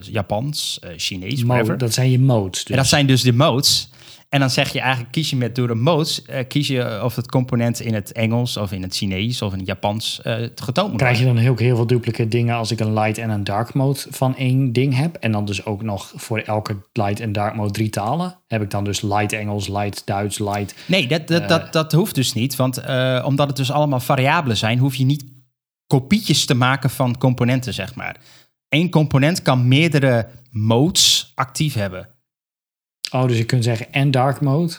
[0.00, 1.78] Japans, Chinees, whatever.
[1.78, 2.60] dat zijn je modes.
[2.60, 2.70] Dus.
[2.70, 3.90] En dat zijn dus de modes.
[4.28, 7.26] En dan zeg je eigenlijk, kies je met door de modes, kies je of het
[7.30, 10.20] component in het Engels of in het Chinees of in het Japans
[10.54, 13.30] getoond moet Krijg je dan heel, heel veel duplicate dingen als ik een light en
[13.30, 15.16] een dark mode van één ding heb.
[15.16, 18.38] En dan dus ook nog voor elke light en dark mode drie talen.
[18.48, 20.74] Heb ik dan dus light Engels, light Duits, light.
[20.86, 22.56] Nee, dat, dat, dat, dat hoeft dus niet.
[22.56, 22.82] Want
[23.24, 25.31] omdat het dus allemaal variabelen zijn, hoef je niet
[25.92, 28.20] kopietjes te maken van componenten, zeg maar.
[28.68, 32.08] Eén component kan meerdere modes actief hebben.
[33.10, 34.72] Oh, dus je kunt zeggen en dark mode.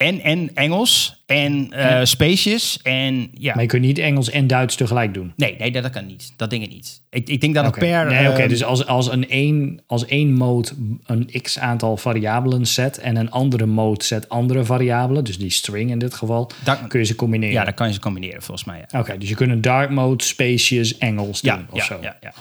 [0.00, 3.52] En, en Engels en eh spaces en ja.
[3.54, 5.32] Maar je kunt niet Engels en Duits tegelijk doen.
[5.36, 6.32] Nee, nee, dat kan niet.
[6.36, 7.02] Dat dingen niet.
[7.10, 7.78] Ik, ik denk dat Oké.
[7.84, 8.06] het per...
[8.06, 8.42] nee, oké.
[8.42, 10.68] eh, dus als, als, een één, als één mode
[11.06, 15.90] een x aantal variabelen zet en een andere mode zet andere variabelen, dus die string
[15.90, 17.54] in dit geval, dat- kun je ze combineren.
[17.54, 18.84] ja, dan kan je ze combineren volgens mij.
[18.88, 21.98] Ja, Oké, dus je kunt een dark mode, spacious, Engels doen ja, of ja, zo.
[22.02, 22.32] ja, ja.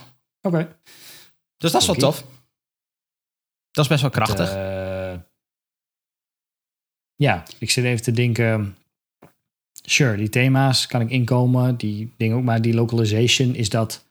[0.42, 0.68] Oké.
[1.58, 2.24] Dus dat is wel tof.
[3.72, 4.54] Dat is best wel krachtig.
[4.56, 4.89] Eh,
[7.20, 8.76] ja, ik zit even te denken.
[9.84, 11.76] Sure, die thema's kan ik inkomen.
[11.76, 14.06] Die dingen ook, maar die localization, is dat.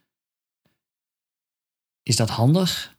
[2.03, 2.97] Is dat handig?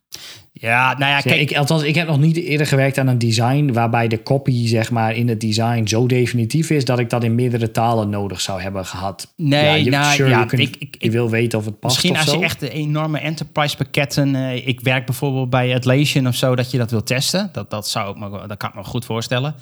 [0.53, 1.41] ja, nou ja, kijk.
[1.51, 4.91] ik, althans, ik heb nog niet eerder gewerkt aan een design waarbij de copy zeg
[4.91, 8.61] maar, in het design zo definitief is dat ik dat in meerdere talen nodig zou
[8.63, 9.33] hebben gehad.
[9.37, 11.79] Nee, ja, je, nou, sure, ja, je, kunt- ik- ik- je wil weten of het
[11.81, 12.39] past Misschien als zo.
[12.39, 14.35] je echt de enorme enterprise pakketten.
[14.35, 17.49] eh, ik werk bijvoorbeeld bij Atlassian of zo, dat je dat wil testen.
[17.53, 19.55] Dat, dat, zou ik me, dat kan ik me goed voorstellen.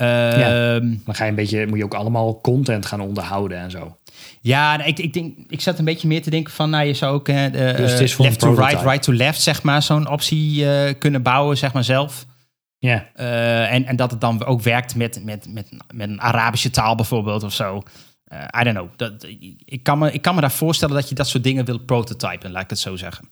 [0.00, 3.96] Ehm, Dan ga je een beetje, moet je ook allemaal content gaan onderhouden en zo.
[4.40, 7.14] Ja, ik, ik, denk, ik zat een beetje meer te denken van, nou, je zou
[7.14, 9.62] ook eh, de, Dus het is eh, een left to right, right to left, zeg
[9.62, 12.26] maar, zo'n optie eh, kunnen bouwen, zeg maar zelf.
[12.78, 13.06] Ja,
[13.66, 17.42] en, en dat het dan ook werkt met, met, met, met een Arabische taal bijvoorbeeld
[17.42, 17.82] of zo.
[18.60, 18.88] I don't know.
[18.96, 19.26] Dat,
[19.64, 22.50] ik, kan me, ik kan me daar voorstellen dat je dat soort dingen wilt prototypen,
[22.50, 23.28] laat ik het zo zeggen.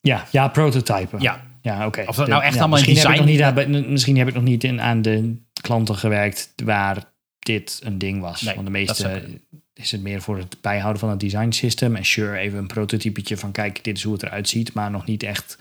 [0.00, 1.20] ja, ja prototypen.
[1.20, 2.04] Ja, Ja, oké.
[2.06, 4.16] Of dat De- nou echt ja, allemaal misschien heb ik nog design- niet aan, misschien
[4.16, 8.40] heb ik nog niet in, aan de klanten gewerkt waar dit een ding was.
[8.40, 9.22] Nee, Want de meeste
[9.74, 11.96] is het meer voor het bijhouden van het design system.
[11.96, 14.72] En sure, even een prototypetje van kijk, dit is hoe het eruit ziet.
[14.72, 15.58] Maar nog niet echt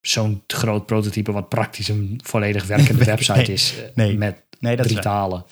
[0.00, 3.74] zo'n groot prototype wat praktisch een volledig werkende website nee, is.
[3.78, 4.16] eh, nee.
[4.16, 5.44] Met nee, dat drie talen.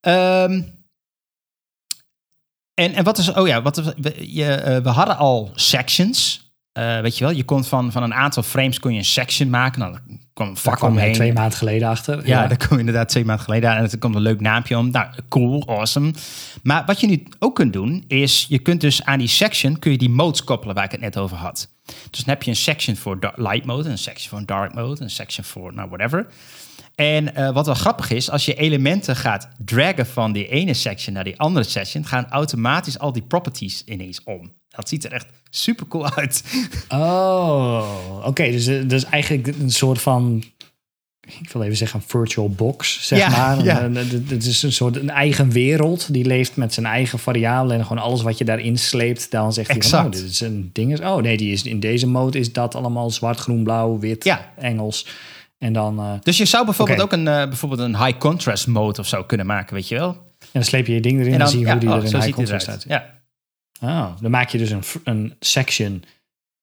[0.00, 0.62] Ehm,
[2.74, 6.45] en, en wat is, oh ja, wat, we, je, eh, we hadden al sections.
[6.76, 9.50] Eh, weet je wel, je kon van, van een aantal frames kon je een section
[9.50, 9.80] maken.
[9.80, 11.12] Nou, dan kwam een Daar vak kwam omheen.
[11.12, 12.26] twee maanden geleden achter.
[12.26, 13.76] Ja, daar kom je inderdaad twee maanden geleden aan.
[13.76, 14.90] En er komt een leuk naampje om.
[14.90, 16.14] Nou, cool, awesome.
[16.62, 19.90] Maar wat je nu ook kunt doen, is je kunt dus aan die section kun
[19.90, 21.68] je die modes koppelen waar ik het net over had.
[21.84, 25.10] Dus dan heb je een section voor light mode, een section voor dark mode, een
[25.10, 26.26] section voor nou whatever.
[26.94, 31.14] En eh, wat wel grappig is, als je elementen gaat draggen van die ene section
[31.14, 34.52] naar die andere section, gaan automatisch al die properties ineens om.
[34.68, 36.42] Dat ziet er echt super cool uit.
[36.88, 37.84] Oh,
[38.24, 38.50] oké.
[38.50, 40.44] dus eh, dus eigenlijk een soort van,
[41.40, 43.64] ik wil even zeggen, een virtual box, zeg Ja, maar.
[43.64, 43.82] ja.
[43.84, 43.96] Een-
[44.28, 46.12] Het is een soort een eigen wereld.
[46.12, 49.30] Die leeft met zijn eigen variabelen en gewoon alles wat je daarin sleept.
[49.30, 50.92] Dan zegt hij van, oh, dit is een ding.
[50.92, 54.24] is- Oh nee, die is in deze mode is dat allemaal zwart, groen, blauw, wit,
[54.24, 54.52] Ja.
[54.58, 55.06] Engels.
[55.58, 59.00] En dan, eh, Dus je zou bijvoorbeeld ook een, eh, bijvoorbeeld een high contrast mode
[59.00, 60.24] of zo kunnen maken, weet je wel?
[60.40, 62.04] en dan sleep je je ding erin en dan, zie je hoe die oh, er
[62.04, 62.84] in high contrast uit.
[62.88, 63.14] Ja.
[63.80, 66.04] Oh, dan maak je dus een, een section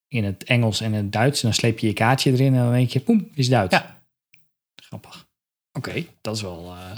[0.07, 1.41] in het Engels en het Duits.
[1.43, 3.75] En dan sleep je je kaartje erin en dan denk je, poem, is Duits.
[3.75, 4.01] Ja.
[4.75, 5.25] Grappig.
[5.77, 6.75] Oké, dat is wel...
[6.77, 6.97] eh,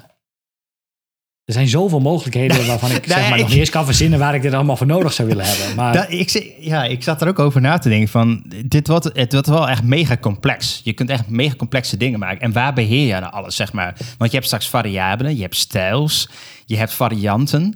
[1.46, 4.36] Er zijn zoveel mogelijkheden waarvan ik Nou zeg maar nog niet eens kan verzinnen waar
[4.36, 5.76] ik dit allemaal voor nodig zou willen hebben.
[5.76, 9.10] Maar Dat, ik, ja, ik zat er ook over na te denken van, dit wordt,
[9.14, 10.82] het wordt wel echt mega complex.
[10.84, 12.42] Je kunt echt mega complexe dingen maken.
[12.42, 13.98] En waar beheer je nou alles, zeg maar?
[14.18, 16.30] Want je hebt straks variabelen, je hebt stijls,
[16.66, 17.76] je hebt varianten,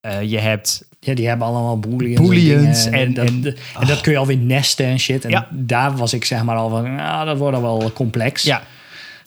[0.00, 0.92] eh, je hebt...
[1.04, 4.36] ja, die hebben allemaal booleans, Booleans en, en- dat, en- en dat kun je alweer
[4.36, 5.24] nesten en shit.
[5.24, 5.48] En Ja.
[5.50, 8.42] daar was ik zeg maar al van, nou, dat wordt al wel complex.
[8.42, 8.62] Ja,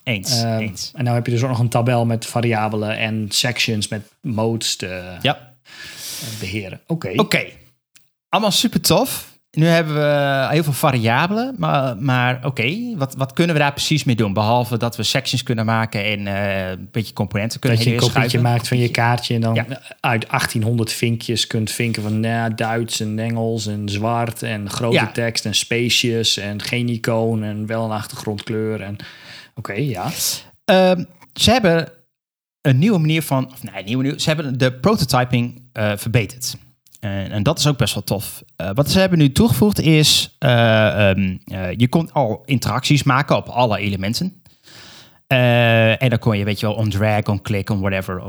[0.03, 0.91] eens, Ehm, eens.
[0.95, 4.75] En dan heb je dus ook nog een tabel met variabelen en sections met modes
[4.75, 5.53] te Ja,
[6.39, 6.79] beheren.
[6.87, 7.11] Oké.
[7.15, 7.45] oké.
[8.29, 9.35] Allemaal super tof.
[9.57, 14.03] Nu hebben we heel veel variabelen, maar, maar oké, wat, wat kunnen we daar precies
[14.03, 14.33] mee doen?
[14.33, 17.99] Behalve dat we sections kunnen maken en eh, een beetje componenten kunnen Dat je een
[17.99, 19.65] kopietje maakt van je kaartje en dan Ja.
[19.99, 25.11] uit 1800 vinkjes kunt vinken van nou, Duits en Engels en zwart en grote Ja.
[25.11, 28.81] tekst en spaces en geen icoon en wel een achtergrondkleur.
[28.81, 28.95] En
[29.55, 30.09] oké, ja.
[30.65, 31.89] Ehm, ze hebben
[32.61, 36.55] een nieuwe manier van, of nee, nieuwe manier, ze hebben de prototyping eh, verbeterd.
[37.07, 38.43] En, en dat is ook best wel tof.
[38.55, 43.35] Eh, wat ze hebben nu toegevoegd is, eh, ehm, eh, je kon al interacties maken
[43.35, 44.41] op alle elementen.
[45.27, 48.21] En dan kon je, weet je wel, on drag, on click, on whatever.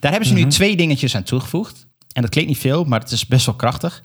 [0.00, 1.86] Daar hebben ze nu twee dingetjes aan toegevoegd.
[2.12, 4.02] En dat klinkt niet veel, maar het is best wel krachtig.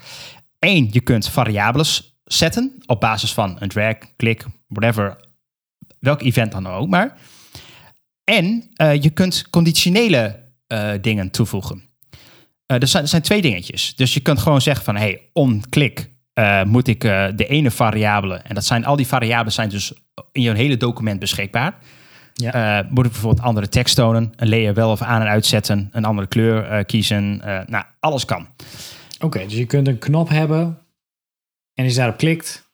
[0.59, 5.17] Eén, je kunt variables zetten op basis van een drag, click, whatever.
[5.99, 7.17] Welk event dan ook maar.
[8.23, 8.69] En
[9.01, 10.43] je kunt conditionele
[11.01, 11.83] dingen toevoegen.
[12.65, 13.95] Eh, er, zijn, er zijn twee dingetjes.
[13.95, 17.71] Dus je kunt gewoon zeggen van, hey, on click eh, moet ik eh, de ene
[17.71, 19.93] variabele, en dat zijn al die variabelen zijn dus
[20.31, 21.77] in je hele document beschikbaar.
[22.33, 22.85] Ja.
[22.89, 26.27] Moet ik bijvoorbeeld andere tekst tonen, een layer wel of aan en uitzetten, een andere
[26.27, 27.37] kleur kiezen.
[27.67, 28.47] Nou, alles kan.
[29.19, 30.79] Oké, dus je kunt een knop hebben
[31.73, 32.71] en als je daarop klikt,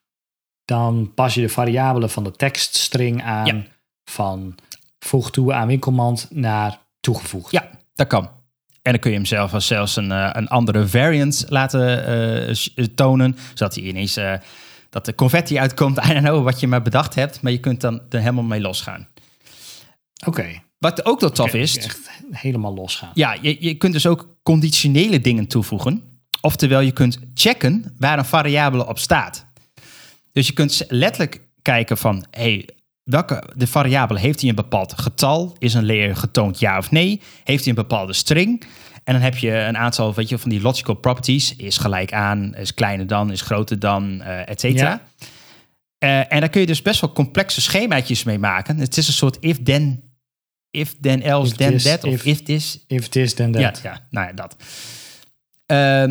[0.65, 3.63] dan pas je de variabelen van de tekststring aan Ja.
[4.04, 4.56] van
[4.99, 7.51] voeg toe aan winkelmand naar toegevoegd.
[7.51, 8.30] Ja, dat kan.
[8.82, 12.06] En dan kun je hem zelf als zelfs een, eh, een andere variant laten
[12.48, 13.38] eh, s- tonen.
[13.54, 14.34] Zodat hij ineens eh,
[14.89, 15.98] dat de confetti uitkomt.
[16.06, 17.41] I don't know wat je maar bedacht hebt.
[17.41, 19.08] Maar je kunt dan er helemaal mee losgaan.
[20.26, 21.78] Oké, Wat ook wel tof is.
[21.78, 23.12] echt helemaal losgaan.
[23.13, 26.04] Ja, je, je kunt dus ook conditionele dingen toevoegen.
[26.41, 29.46] Oftewel, je kunt checken waar een variabele op staat.
[30.32, 32.67] Dus je kunt letterlijk kijken van, hey,
[33.03, 35.55] welke de variabele heeft hij een bepaald getal?
[35.57, 37.21] Is een layer getoond ja of nee?
[37.43, 38.63] Heeft hij een bepaalde string?
[39.03, 41.55] En dan heb je een aantal weet je, van die logical properties.
[41.55, 44.89] Is gelijk aan, is kleiner dan, is groter dan, eh et cetera.
[44.89, 45.01] Ja.
[45.97, 48.77] Eh, en daar kun je dus best wel complexe schemaatjes mee maken.
[48.77, 50.03] Het is een soort if then,
[50.71, 52.03] if then else, If then this, that.
[52.03, 53.61] Of if- if this, If this, then that.
[53.61, 54.55] ja, ja, nou ja, dat.
[55.65, 56.09] Ehm,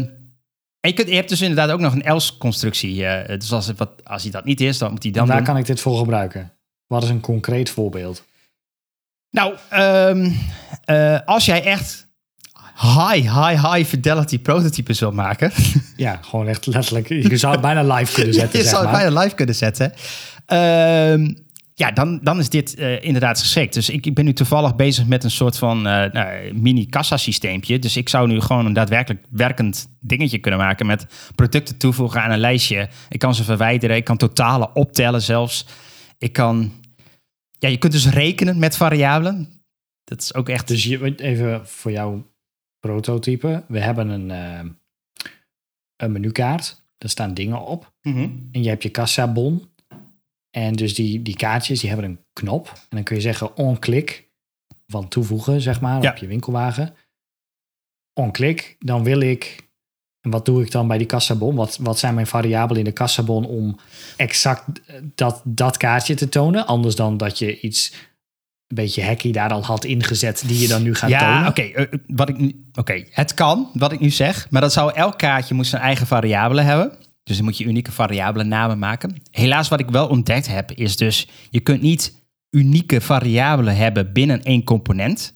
[0.81, 3.07] en je, kunt, je hebt dus inderdaad ook nog een else-constructie.
[3.07, 5.37] eh, dus als, het wat, als hij dat niet is, dan moet hij dan Waar
[5.37, 5.46] doen.
[5.46, 6.53] kan ik dit voor gebruiken?
[6.90, 8.24] Wat is een concreet voorbeeld?
[9.31, 10.31] Nou, ehm,
[10.85, 12.07] eh, als jij echt
[12.74, 15.53] high, high, high fidelity prototypes wil maken...
[15.96, 17.09] Ja, gewoon echt letterlijk.
[17.09, 19.03] Je zou het bijna live kunnen zetten, je zeg zou het maar.
[19.03, 19.92] bijna live kunnen zetten.
[20.46, 21.33] Ehm,
[21.74, 23.74] ja, dan, dan is dit eh, inderdaad geschikt.
[23.74, 27.79] Dus ik, ik ben nu toevallig bezig met een soort van eh, nou, mini-kassa-systeempje.
[27.79, 30.87] Dus ik zou nu gewoon een daadwerkelijk werkend dingetje kunnen maken...
[30.87, 32.88] met producten toevoegen aan een lijstje.
[33.09, 35.66] Ik kan ze verwijderen, ik kan totalen optellen zelfs.
[36.18, 36.72] Ik kan...
[37.61, 39.62] Ja, je kunt dus rekenen met variabelen.
[40.05, 40.68] Dat is ook echt...
[40.68, 42.33] Dus je, even voor jouw
[42.79, 43.64] prototype.
[43.68, 44.70] We hebben een, eh,
[45.96, 46.83] een menukaart.
[46.99, 47.92] Daar staan dingen op.
[48.03, 48.29] Mhm.
[48.53, 49.68] En je hebt je kassabon.
[50.51, 52.68] En dus die, die kaartjes die hebben een knop.
[52.68, 54.29] En dan kun je zeggen on-click
[54.87, 56.11] van toevoegen, zeg maar, Ja.
[56.11, 56.94] op je winkelwagen.
[58.14, 59.68] On-click, dan wil ik...
[60.21, 61.55] En wat doe ik dan bij die kassabon?
[61.55, 63.77] Wat, wat zijn mijn variabelen in de kassabon om
[64.17, 66.67] exact eh, dat, dat kaartje te tonen?
[66.67, 67.93] Anders dan dat je iets
[68.67, 71.49] een beetje hacky daar al had ingezet die je dan nu gaat Ja, tonen.
[71.49, 71.63] oké.
[71.63, 75.19] eh, wat ik nu, oké, het kan, wat ik nu zeg, maar dat zou elk
[75.19, 76.93] kaartje moet zijn eigen variabelen hebben.
[77.23, 79.23] Dus dan moet je unieke variabele namen maken.
[79.31, 82.15] Helaas, wat ik wel ontdekt heb, is dus je kunt niet
[82.51, 85.35] unieke variabelen hebben binnen één component.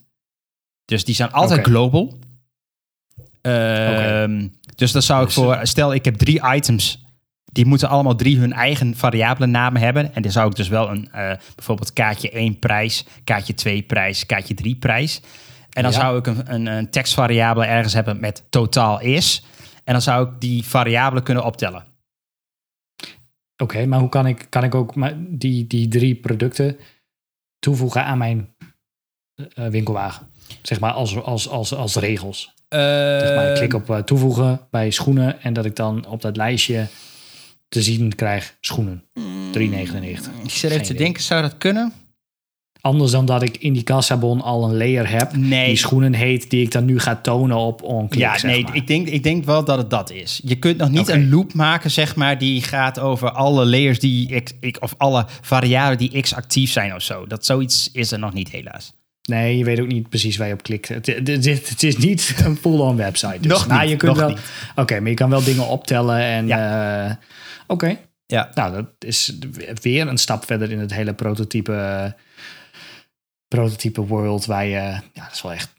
[0.85, 2.19] Dus die zijn altijd global.
[3.45, 7.03] Ehm, Dus dan zou ik Dus, voor, stel ik heb drie items,
[7.45, 10.13] die moeten allemaal drie hun eigen variabele namen hebben.
[10.15, 14.25] En dan zou ik dus wel een, eh, bijvoorbeeld kaartje 1 prijs, kaartje 2 prijs,
[14.25, 15.21] kaartje 3 prijs.
[15.69, 15.99] En dan Ja.
[15.99, 19.45] zou ik een, een, een tekstvariabele ergens hebben met totaal is.
[19.83, 21.85] En dan zou ik die variabelen kunnen optellen.
[23.57, 26.77] Oké, maar hoe kan ik, kan ik ook die, die drie producten
[27.59, 28.55] toevoegen aan mijn
[29.53, 30.27] eh, winkelwagen?
[30.61, 32.53] Zeg maar als, als, als, als regels.
[33.19, 36.37] Zeg maar, ik klik op eh, toevoegen bij schoenen en dat ik dan op dat
[36.37, 36.87] lijstje
[37.67, 39.03] te zien krijg schoenen.
[39.19, 39.21] 3,99.
[40.43, 41.93] Ik zit even te denken, zou dat kunnen?
[42.81, 45.65] Anders dan dat ik in die kassabon al een layer heb Nee.
[45.67, 48.21] die schoenen heet, die ik dan nu ga tonen op onklik.
[48.21, 48.75] Ja, nee, maar.
[48.75, 50.41] ik denk, ik denk wel dat het dat is.
[50.43, 54.29] Je kunt nog niet een loop maken, zeg maar, die gaat over alle layers die
[54.29, 57.27] ik, ik of alle variabelen die x actief zijn of zo.
[57.27, 58.93] Dat zoiets is er nog niet, helaas.
[59.25, 60.87] Nee, je weet ook niet precies waar je op klikt.
[60.87, 63.39] Het, het, is niet een full-on website.
[63.39, 63.51] Dus.
[63.51, 64.37] Nog Nou, niet, je kunt nog wel.
[64.75, 66.49] Oké, maar je kan wel dingen optellen en.
[66.51, 67.15] eh,
[67.67, 68.49] Oké, Ja.
[68.53, 69.37] nou dat is
[69.81, 72.15] weer een stap verder in het hele prototype,
[73.47, 74.77] prototype world waar je,
[75.13, 75.73] ja, dat is wel echt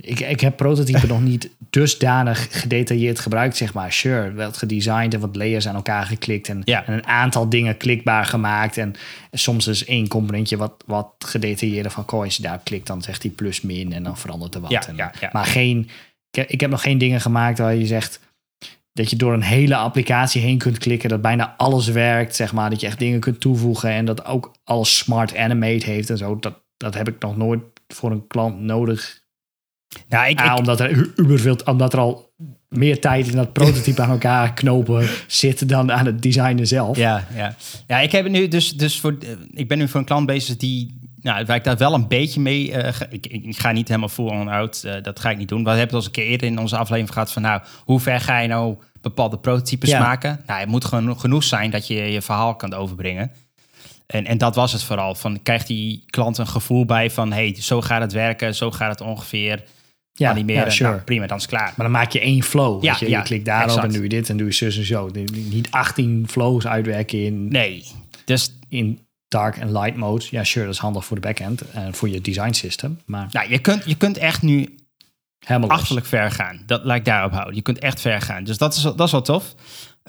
[0.00, 3.92] Ik, ik heb prototype nog niet dusdanig gedetailleerd gebruikt, zeg maar.
[3.92, 6.86] Sure, wel gedesigned en wat layers aan elkaar geklikt en, Ja.
[6.86, 8.76] en een aantal dingen klikbaar gemaakt.
[8.76, 8.94] En
[9.32, 13.22] soms is één componentje wat, wat gedetailleerder van, goh, als je daar klikt, dan zegt
[13.22, 14.70] hij plus min en dan verandert er wat.
[14.70, 15.12] Ja, En- ja.
[15.32, 15.78] Maar geen,
[16.30, 18.20] ik heb, ik heb nog geen dingen gemaakt waar je zegt
[18.92, 22.70] dat je door een hele applicatie heen kunt klikken, dat bijna alles werkt, zeg maar.
[22.70, 26.38] Dat je echt dingen kunt toevoegen en dat ook alles smart animate heeft en zo.
[26.38, 29.19] Dat, dat heb ik nog nooit voor een klant nodig
[30.08, 32.32] Nou, ik, ik- omdat er uberveel, omdat er al
[32.68, 36.96] meer tijd in dat prototype aan elkaar knopen zit dan aan het designen zelf.
[36.96, 37.54] Ja, ja.
[37.86, 40.26] ja, ik heb het nu dus, dus voor, eh, ik ben nu voor een klant
[40.26, 43.88] bezig die, nou, waar ik daar wel een beetje mee, ga- ik, ik ga niet
[43.88, 45.62] helemaal full on out, dat ga ik niet doen.
[45.64, 48.00] We hebben het al eens een keer eerder in onze aflevering gehad van, nou, hoe
[48.00, 50.00] ver ga je nou bepaalde prototypes Ja.
[50.00, 50.40] maken?
[50.46, 53.30] Nou, het moet gewoon genoeg zijn dat je je verhaal kan overbrengen.
[54.06, 55.14] En, en dat was het vooral.
[55.14, 58.90] Van, krijgt die klant een gevoel bij van, hey, zo gaat het werken, zo gaat
[58.90, 59.62] het ongeveer
[60.20, 60.64] ja, animeren.
[60.64, 60.90] ja, sure.
[60.90, 61.72] Nou, prima, dan is het klaar.
[61.76, 62.84] Maar dan maak je één flow.
[62.84, 63.86] Ja, weet je, ja, je klikt daarop exact.
[63.86, 65.10] en doe je dit en doe je zus en zo.
[65.32, 67.84] Niet 18 flows uitwerken in, Nee,
[68.24, 70.24] dus in dark en light mode.
[70.30, 73.00] Ja, sure, dat is handig voor de backend en voor je design system.
[73.04, 74.74] Maar nou, je, kunt, je kunt echt nu
[75.46, 76.62] helemaal achterlijk ver gaan.
[76.66, 77.54] Dat laat ik daarop houden.
[77.54, 78.44] Je kunt echt ver gaan.
[78.44, 79.54] Dus dat is, dat is wel tof.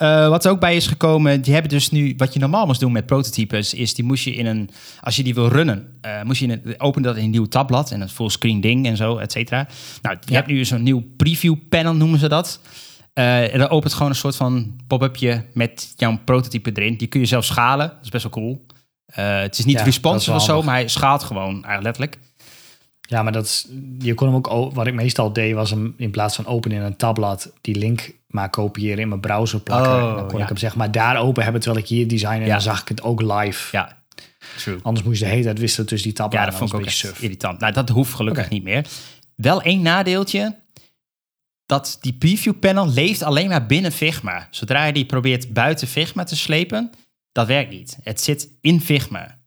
[0.01, 2.79] Eh, wat er ook bij is gekomen, die hebben dus nu, wat je normaal moest
[2.79, 4.69] doen met prototypes, is die moest je in een,
[5.01, 7.45] als je die wil runnen, eh, moest je in een, open dat in een nieuw
[7.45, 9.67] tabblad en een fullscreen ding en zo, et cetera.
[10.01, 10.35] Nou, je Ja.
[10.35, 12.59] hebt nu zo'n nieuw preview panel, noemen ze dat.
[13.13, 16.97] Eh, en dan opent gewoon een soort van pop-upje met jouw prototype erin.
[16.97, 17.87] Die kun je zelf schalen.
[17.87, 18.65] Dat is best wel cool.
[19.11, 22.17] Het is niet Ja, responsive of zo, maar hij schaalt gewoon eigenlijk letterlijk.
[23.01, 23.67] Ja, maar dat is,
[23.99, 26.81] je kon hem ook, wat ik meestal deed, was hem in plaats van open in
[26.81, 29.91] een tabblad, die link maar kopiëren in mijn browser plakken.
[29.91, 30.43] Oh, en dan kon ja.
[30.43, 32.87] ik hem zeg maar daar open hebben terwijl ik hier design en dan zag ik
[32.87, 33.77] het ook live.
[33.77, 34.03] Ja,
[34.57, 34.79] true.
[34.81, 36.43] Anders moest je de hele tijd wisselen tussen die tabblad.
[36.43, 37.59] Ja, dat vond ik ook echt irritant.
[37.59, 38.87] Nou, dat hoeft gelukkig niet meer.
[39.35, 40.59] Wel één nadeeltje.
[41.65, 44.47] Dat die preview panel leeft alleen maar binnen Figma.
[44.49, 46.91] Zodra je die probeert buiten Figma te slepen,
[47.31, 47.97] dat werkt niet.
[48.03, 49.39] Het zit in Figma.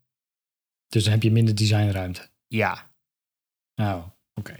[0.89, 2.29] Dus dan heb je minder designruimte.
[2.49, 2.91] Ja.
[3.75, 4.03] Nou,
[4.35, 4.55] oké.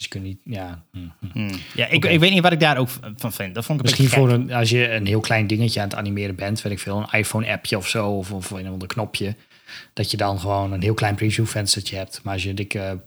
[0.00, 0.82] Dus je kunt niet, ja.
[0.92, 1.26] hm, hm.
[1.32, 1.54] Hm.
[1.74, 3.54] ja ik, ik weet niet wat ik daar ook van vind.
[3.54, 6.34] Dat vond ik Misschien voor een, als je een heel klein dingetje aan het animeren
[6.34, 9.34] bent, weet ik veel, een iPhone-appje of zo, of, of een ander knopje,
[9.92, 12.20] dat je dan gewoon een heel klein preview-venstertje hebt.
[12.22, 13.00] Maar als je een dikke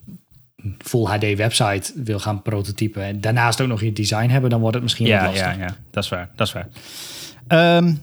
[0.77, 4.75] full HD website wil gaan prototypen en daarnaast ook nog je design hebben, dan wordt
[4.75, 5.45] het misschien wat Ja, lastig.
[5.45, 6.29] ja, ja, dat is waar.
[6.35, 6.67] Dat is waar.
[7.47, 7.93] Ehm,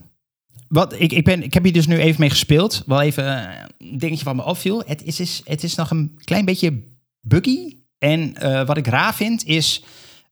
[0.69, 2.83] wat, ik, ik, ben, ik heb hier dus nu even mee gespeeld.
[2.87, 4.83] Wel even eh, een dingetje wat me opviel.
[4.87, 6.83] Het is, is, het is nog een klein beetje
[7.21, 7.79] buggy.
[8.01, 9.83] En eh, wat ik raar vind is...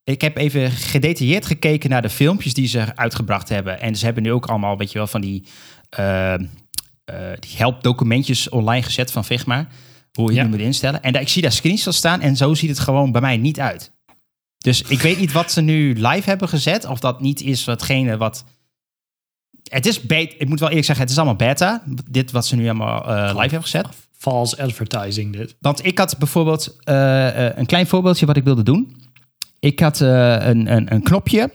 [0.05, 3.81] Ik heb even gedetailleerd gekeken naar de filmpjes die ze uitgebracht hebben.
[3.81, 5.47] En ze hebben nu ook allemaal, weet je wel, van die,
[5.89, 6.41] eh, eh,
[7.39, 9.69] die helpdocumentjes online gezet van Figma.
[10.13, 10.43] Hoe je Ja.
[10.43, 11.03] die moet instellen.
[11.03, 13.61] En daar, ik zie daar screenshots staan en zo ziet het gewoon bij mij niet
[13.61, 13.93] uit.
[14.59, 16.85] Dus ik weet niet wat ze nu live hebben gezet.
[16.85, 18.45] Of dat niet is watgene wat...
[19.63, 20.35] Het is beta.
[20.39, 21.83] Ik moet wel eerlijk zeggen, het is allemaal beta.
[22.11, 23.87] Dit wat ze nu allemaal eh, live hebben gezet.
[24.19, 25.57] False advertising dit.
[25.61, 28.97] Want ik had bijvoorbeeld eh, eh, een klein voorbeeldje wat ik wilde doen.
[29.61, 30.09] Ik had eh,
[30.47, 31.53] een, een, een knopje,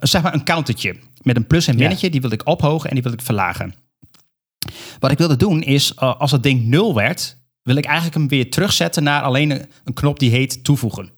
[0.00, 0.96] zeg maar een countertje.
[1.22, 1.78] Met een plus en Ja.
[1.78, 3.74] minnetje, die wilde ik ophogen en die wilde ik verlagen.
[4.98, 8.50] Wat ik wilde doen is, als het ding 0 werd, wil ik eigenlijk hem weer
[8.50, 11.10] terugzetten naar alleen een, een knop die heet toevoegen.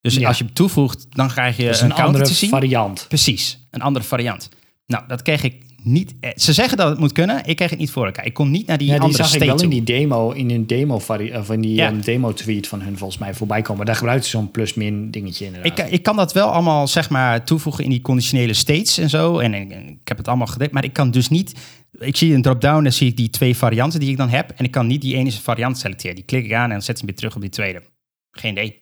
[0.00, 0.28] Dus Ja.
[0.28, 3.04] als je hem toevoegt, dan krijg je Dat een, andere variant.
[3.08, 4.48] Precies, een andere variant.
[4.90, 6.14] Nou, dat kreeg ik niet.
[6.20, 7.42] eh, Ze zeggen dat het moet kunnen.
[7.44, 8.26] Ik kreeg het niet voor elkaar.
[8.26, 10.50] Ik kon niet naar die Ja, die andere zag ik wel in die demo, in
[10.50, 10.94] een demo,
[11.34, 11.86] of in die Ja.
[11.88, 13.86] ehm, demo tweet van hun volgens mij voorbij komen.
[13.86, 15.78] Daar gebruikte ze zo'n plus-min dingetje inderdaad.
[15.78, 19.38] Ik, ik kan dat wel allemaal zeg maar toevoegen in die conditionele states en zo.
[19.38, 20.68] En, en- en ik heb het allemaal gedaan.
[20.72, 21.52] Maar ik kan dus niet.
[21.98, 24.50] Ik zie een drop-down en zie ik die twee varianten die ik dan heb.
[24.56, 26.14] En ik kan niet die ene variant selecteren.
[26.16, 27.82] Die klik ik aan en dan zet hem weer terug op die tweede.
[28.30, 28.80] Geen idee.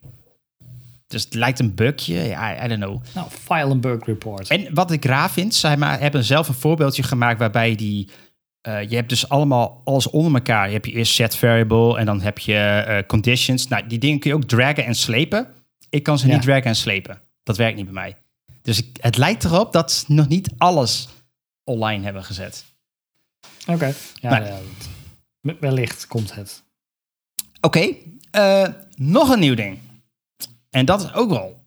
[1.09, 2.15] Dus het lijkt een bugje.
[2.23, 3.03] Ja, I don't know.
[3.15, 4.49] Nou, file een bug report.
[4.49, 8.09] En wat ik raar vind, zij maar hebben zelf een voorbeeldje gemaakt waarbij die.
[8.61, 10.67] eh, je hebt dus allemaal alles onder elkaar.
[10.67, 13.69] Je hebt je eerst set variable en dan heb je eh, conditions.
[13.69, 15.49] Nou, die dingen kun je ook draggen en slepen.
[15.91, 16.33] Ik kan ze Ja.
[16.33, 17.21] niet draggen en slepen.
[17.43, 18.17] Dat werkt niet bij mij.
[18.63, 21.09] Dus ik, het lijkt erop dat ze nog niet alles
[21.65, 22.65] online hebben gezet.
[23.67, 23.95] Oké.
[24.21, 24.59] Ja, Maar- ja,
[25.41, 26.63] we- wellicht komt het.
[27.61, 27.89] Oké,
[28.31, 29.79] eh, nog een nieuw ding.
[30.71, 31.67] En dat is ook wel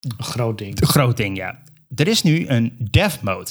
[0.00, 0.80] Een groot ding.
[0.80, 1.62] Een groot ding, ja.
[1.94, 3.50] Er is nu een dev mode.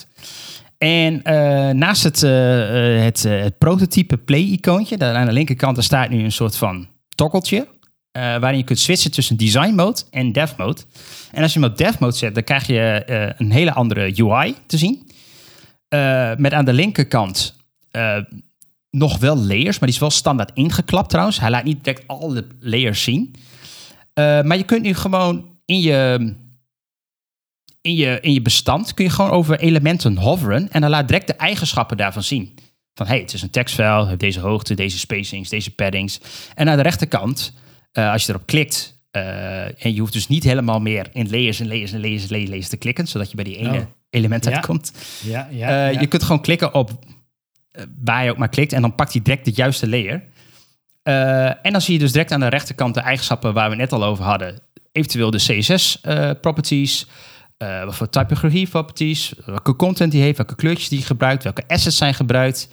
[0.81, 5.83] En eh, naast het, eh, eh, het, het prototype play-icoontje, daar aan de linkerkant, daar
[5.83, 7.67] staat nu een soort van tokkeltje.
[8.11, 10.81] waarin je kunt switchen tussen design mode en dev mode.
[11.31, 13.03] En als je hem op dev mode zet, dan krijg je
[13.37, 15.09] een hele andere UI te zien.
[16.37, 17.55] Met aan de linkerkant
[18.89, 21.39] nog wel layers, maar die is wel standaard ingeklapt trouwens.
[21.39, 23.35] Hij laat niet direct alle layers zien.
[24.21, 26.33] Eh, maar je kunt nu gewoon in je,
[27.81, 31.27] in, je, in je bestand kun je gewoon over elementen hoveren en dan laat direct
[31.27, 32.55] de eigenschappen daarvan zien.
[32.93, 36.19] Van hey, het is een tekstfile, heeft deze hoogte, deze spacings, deze paddings.
[36.55, 37.53] En aan de rechterkant,
[37.91, 41.59] eh, als je erop klikt, eh, en je hoeft dus niet helemaal meer in layers
[41.59, 43.85] en layers en layers en layers, layers te klikken, zodat je bij die ene Oh.
[44.09, 44.93] element uitkomt.
[45.23, 45.99] Ja, ja, ja.
[45.99, 46.91] Je kunt gewoon klikken op
[48.03, 50.23] waar je ook maar klikt en dan pakt hij direct de juiste layer.
[51.03, 53.91] Eh, en dan zie je dus direct aan de rechterkant de eigenschappen waar we net
[53.91, 54.61] al over hadden.
[54.91, 57.07] Eventueel de CSS-properties,
[57.57, 62.13] eh, wat voor typografie-properties, welke content die heeft, welke kleurtjes die gebruikt, welke assets zijn
[62.13, 62.69] gebruikt.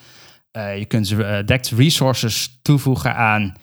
[0.50, 3.56] Eh, je kunt eh, direct resources toevoegen aan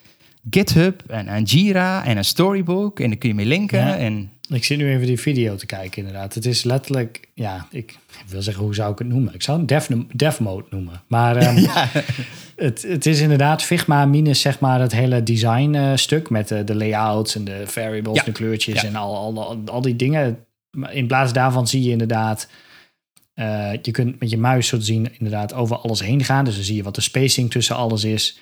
[0.50, 3.00] GitHub en aan Jira en een Storybook.
[3.00, 3.80] En daar kun je mee linken.
[3.80, 3.98] Ja.
[3.98, 6.34] En Ik zit nu even die video te kijken, inderdaad.
[6.34, 9.34] Het is letterlijk, ja, ik wil zeggen, hoe zou ik het noemen?
[9.34, 11.02] Ik zou het dev, dev mode noemen.
[11.08, 11.66] Maar ehm,
[12.56, 16.64] het, het is inderdaad Figma minus zeg maar het hele design eh, stuk met de,
[16.64, 18.24] de layouts en de variables, Ja.
[18.24, 20.38] de kleurtjes en al, al, al, die dingen.
[20.92, 22.50] In plaats daarvan zie je inderdaad,
[23.34, 26.46] eh, je kunt met je muis zo te zien inderdaad over alles heen gaan.
[26.46, 28.40] Dus dan zie je wat de spacing tussen alles is.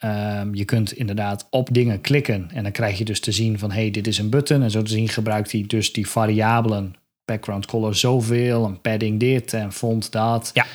[0.00, 3.70] Ehm, je kunt inderdaad op dingen klikken en dan krijg je dus te zien van
[3.70, 4.62] hey, dit is een button.
[4.62, 6.94] En zo te zien gebruikt hij dus die variabelen
[7.24, 10.50] background color zoveel, een padding dit en font dat.
[10.54, 10.66] Ja.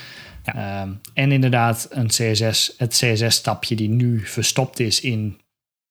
[0.43, 5.39] Ehm, en inderdaad een CSS, het CSS-stapje die nu verstopt is in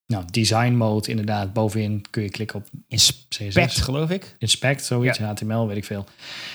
[0.07, 1.11] nou, design mode.
[1.11, 3.80] Inderdaad, bovenin kun je klikken op inspect, CSS.
[3.80, 4.35] geloof ik.
[4.39, 6.05] Inspect, zoiets, HTML, weet ik veel.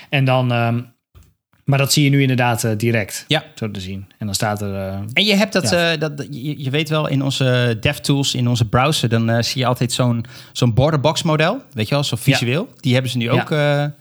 [0.09, 0.81] En dan, ehm,
[1.69, 3.43] maar dat zie je nu inderdaad eh, direct, Ja.
[3.55, 4.05] zo te zien.
[4.17, 4.75] En dan staat er...
[4.75, 5.91] eh, En je hebt dat, Ja.
[5.91, 9.65] eh, dat je, je weet wel, in onze DevTools, in onze browser, dan zie je
[9.67, 11.61] altijd zo'n zo'n borderbox model.
[11.73, 12.67] Weet je wel, zo visueel.
[12.79, 13.91] Die hebben ze nu ook, nou,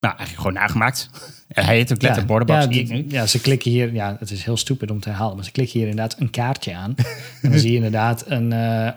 [0.00, 1.08] eigenlijk gewoon nagemaakt.
[1.48, 3.04] Hij heet ook letterlijk borderbox, ja, nu.
[3.08, 5.78] Ja, ze klikken hier, ja, het is heel stupid om te herhalen, maar ze klikken
[5.78, 6.94] hier inderdaad een kaartje aan.
[7.42, 8.50] en dan zie je inderdaad een,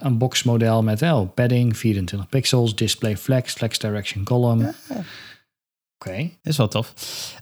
[0.05, 4.73] een boxmodel met oh, padding, 24 pixels, display flex, flex direction column.
[5.99, 6.93] Oké, Dat is wel tof.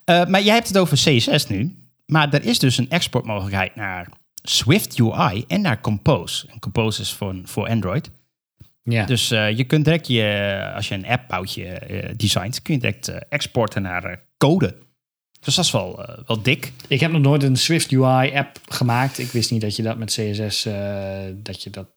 [0.04, 1.78] Eh, maar jij hebt het over CSS nu.
[2.06, 4.10] Maar er is dus een exportmogelijkheid naar
[4.44, 6.48] Swift UI en naar Compose.
[6.48, 8.10] En Compose is voor, voor Android.
[8.84, 9.06] ja.
[9.06, 12.80] Dus eh, je kunt direct je, als je een app bouwtje eh designt, kun je
[12.80, 14.76] direct exporten naar code.
[15.40, 16.72] Dus dat is wel, wel dik.
[16.88, 19.18] Ik heb nog nooit een Swift UI app gemaakt.
[19.18, 20.64] Ik wist niet dat je dat met CSS,
[21.34, 21.88] dat je dat,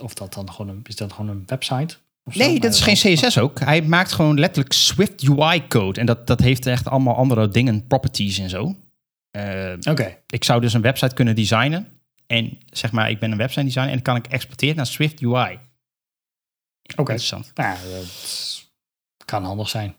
[0.00, 1.96] of dat dan gewoon een, is dat gewoon een website?
[2.32, 3.60] Nee, dat is wel- geen CSS ook.
[3.60, 6.00] Hij maakt gewoon letterlijk Swift UI code.
[6.00, 8.76] En dat, dat heeft echt allemaal andere dingen, properties en zo.
[9.30, 11.88] Eh, Oké, ik zou dus een website kunnen designen.
[12.26, 15.20] En zeg maar, ik ben een website designer en dan kan ik exporteren naar Swift
[15.22, 15.58] UI.
[16.96, 17.10] oké.
[17.12, 17.50] Interessant.
[17.54, 17.78] Nou,
[19.16, 19.94] dat kan handig zijn.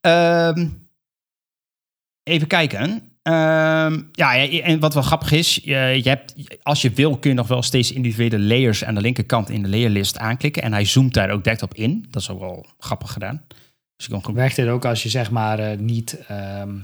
[0.00, 0.68] Ehm,
[2.22, 3.15] even kijken.
[3.26, 7.36] Ehm, ja, en wat wel grappig is, je, je hebt, als je wil kun je
[7.36, 10.62] nog wel steeds individuele layers aan de linkerkant in de layerlist aanklikken.
[10.62, 12.06] En hij zoomt daar ook direct op in.
[12.10, 13.42] Dat is ook wel grappig gedaan.
[13.96, 16.74] Dus je kan gewoon Werkt dit ook als je zeg maar eh, niet ehm,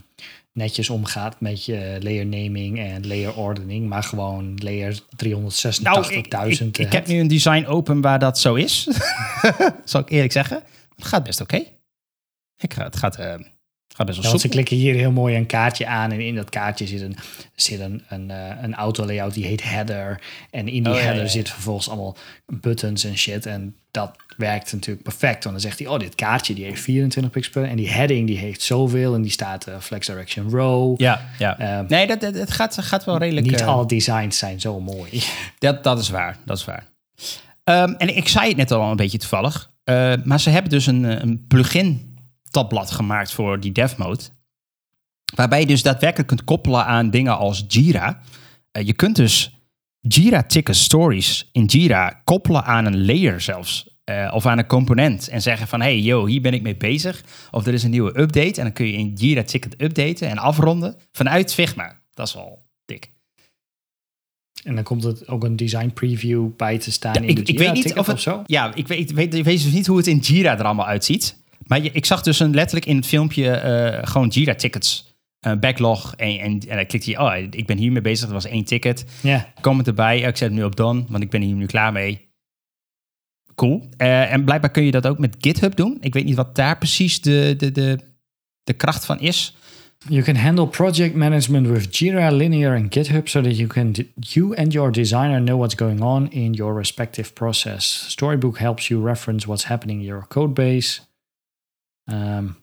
[0.53, 6.26] netjes omgaat met je layer naming en layer ordening, maar gewoon layer 386.000 Nou, ik,
[6.26, 6.32] ik,
[6.78, 8.88] eh, ik heb nu een design open waar dat zo is.
[9.84, 10.62] Zal ik eerlijk zeggen.
[10.97, 11.62] Het gaat best oké.
[12.57, 13.34] Ik het gaat, eh,
[13.93, 16.34] gaat best Ja, wel want ze klikken hier heel mooi een kaartje aan en in
[16.34, 17.16] dat kaartje zit een,
[17.55, 20.20] zit een, een, eh, een auto-layout die heet header.
[20.51, 21.28] En in die Oh, header ja, ja.
[21.28, 22.16] zit vervolgens allemaal
[22.47, 23.47] buttons en shit.
[23.47, 25.45] En dat werkt natuurlijk perfect.
[25.45, 28.38] Want dan zegt hij, oh, dit kaartje die heeft 24 pixels en die heading die
[28.38, 31.01] heeft zoveel en die staat eh, flex direction row.
[31.01, 31.59] Ja, ja.
[31.59, 33.47] Ehm, nee, dat, dat, het gaat, gaat wel redelijk...
[33.47, 35.11] Niet eh, alle designs zijn zo mooi.
[35.59, 36.86] Dat, dat is waar, dat is waar.
[37.64, 39.70] Ehm, en ik zei het net al een beetje toevallig.
[40.24, 42.11] maar ze hebben dus een, een plugin
[42.53, 44.22] tabblad gemaakt voor die dev mode.
[45.34, 48.22] Waarbij je dus daadwerkelijk kunt koppelen aan dingen als Jira.
[48.70, 49.57] Eh, je kunt dus
[50.00, 53.90] Jira ticket stories in Jira koppelen aan een layer zelfs.
[54.05, 55.28] eh, of aan een component.
[55.28, 57.24] En zeggen van, hey yo, hier ben ik mee bezig.
[57.50, 58.57] Of er is een nieuwe update.
[58.57, 62.00] En dan kun je in Jira ticket updaten en afronden vanuit Figma.
[62.14, 63.11] Dat is wel dik.
[64.64, 67.40] En dan komt er ook een design preview bij te staan Ja, in ik, de
[67.40, 68.42] ik Jira weet niet ticket of het, of zo.
[68.46, 70.86] Ja, ik weet, ik weet, ik weet dus niet hoe het in Jira er allemaal
[70.86, 71.41] uitziet.
[71.66, 75.10] Maar je, ik zag dus een, letterlijk in het filmpje eh, gewoon Jira tickets.
[75.40, 76.14] eh, backlog.
[76.16, 78.26] En, en, en dan klikt hij, oh, ik ben hiermee bezig.
[78.28, 79.04] Er was één ticket.
[79.22, 80.16] Ja, Comment erbij.
[80.18, 82.30] Ik zet hem nu op done, want ik ben hier nu klaar mee.
[83.54, 83.88] Cool.
[83.96, 85.96] Eh, en blijkbaar kun je dat ook met GitHub doen.
[86.00, 87.98] Ik weet niet wat daar precies de, de, de,
[88.64, 89.56] de kracht van is.
[90.08, 94.56] You can handle project management with Jira, Linear, and GitHub so that you can you
[94.56, 98.04] and your designer know what's going on in your respective process.
[98.08, 101.00] Storybook helps you reference what's happening in your codebase.
[102.05, 102.55] Ehm, nou,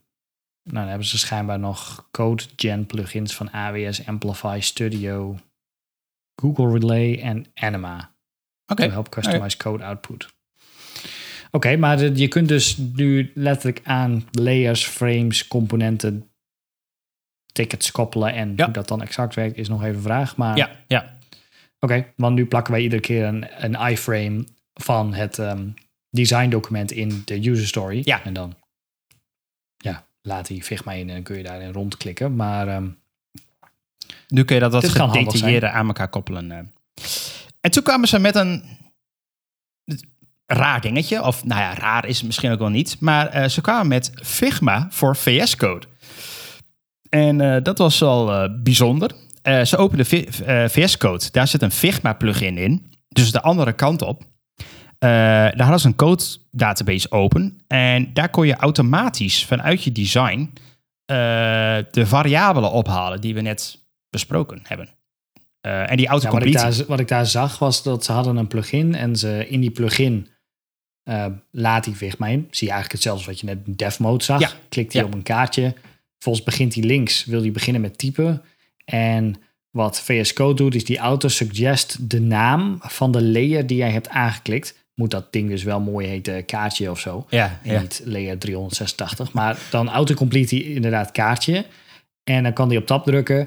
[0.63, 5.37] dan hebben ze schijnbaar nog code gen plugins van AWS Amplify Studio,
[6.41, 8.13] Google Relay en Anima
[8.67, 8.83] Oké.
[8.83, 10.27] to help customize code output.
[11.51, 16.31] Oké, maar de- je kunt dus nu letterlijk aan layers, frames, componenten,
[17.53, 18.33] tickets koppelen.
[18.33, 18.63] En Ja.
[18.65, 20.37] hoe dat dan exact werkt, is nog even een vraag.
[20.37, 21.17] Maar Ja, ja.
[21.79, 25.69] oké, want nu plakken wij iedere keer een, een iframe van het ehm
[26.09, 28.01] design document in de user story.
[28.03, 28.23] Ja.
[28.23, 28.55] En dan
[30.21, 32.35] laat die Figma in en dan kun je daarin rondklikken.
[32.35, 32.87] Maar ehm,
[34.27, 36.51] Nu kun je dat wat gedetailleerder aan elkaar koppelen.
[36.51, 36.57] eh.
[37.61, 38.63] En toen kwamen ze met een
[40.45, 41.23] raar dingetje.
[41.23, 42.99] Of nou ja, raar is het misschien ook wel niet.
[42.99, 45.87] Maar eh, ze kwamen met Figma voor VS Code.
[47.09, 49.11] En eh, dat was eh, bijzonder.
[49.63, 50.05] Ze openden
[50.69, 51.25] VS Code.
[51.31, 52.91] Daar zit een Figma plugin in.
[53.09, 54.23] Dus de andere kant op.
[54.99, 57.59] Eh, daar hadden ze een code database open.
[57.67, 60.53] En daar kon je automatisch vanuit je design
[61.05, 61.15] eh,
[61.91, 64.89] de variabelen ophalen die we net besproken hebben.
[65.61, 66.77] Eh, en die ja, wat, ik autocomplete.
[66.77, 69.71] daar, wat ik daar zag was dat ze hadden een plugin en ze in die
[69.71, 70.27] plugin
[71.51, 72.47] laat die in.
[72.51, 74.39] Zie je eigenlijk hetzelfde wat je net in dev mode zag.
[74.39, 74.51] Ja.
[74.69, 75.07] Klikt hij Ja.
[75.07, 75.73] op een kaartje.
[76.19, 78.41] Volgens begint hij links, wil hij beginnen met typen.
[78.85, 79.35] En
[79.69, 84.09] wat VS Code doet, is die auto-suggest de naam van de layer die jij hebt
[84.09, 84.77] aangeklikt.
[84.99, 87.25] Moet dat ding dus wel mooi heten kaartje of zo.
[87.29, 87.81] ja, En ja.
[87.81, 89.31] niet layer 386.
[89.31, 91.65] Maar dan autocomplete hij inderdaad kaartje.
[92.23, 93.39] En dan kan hij op tab drukken.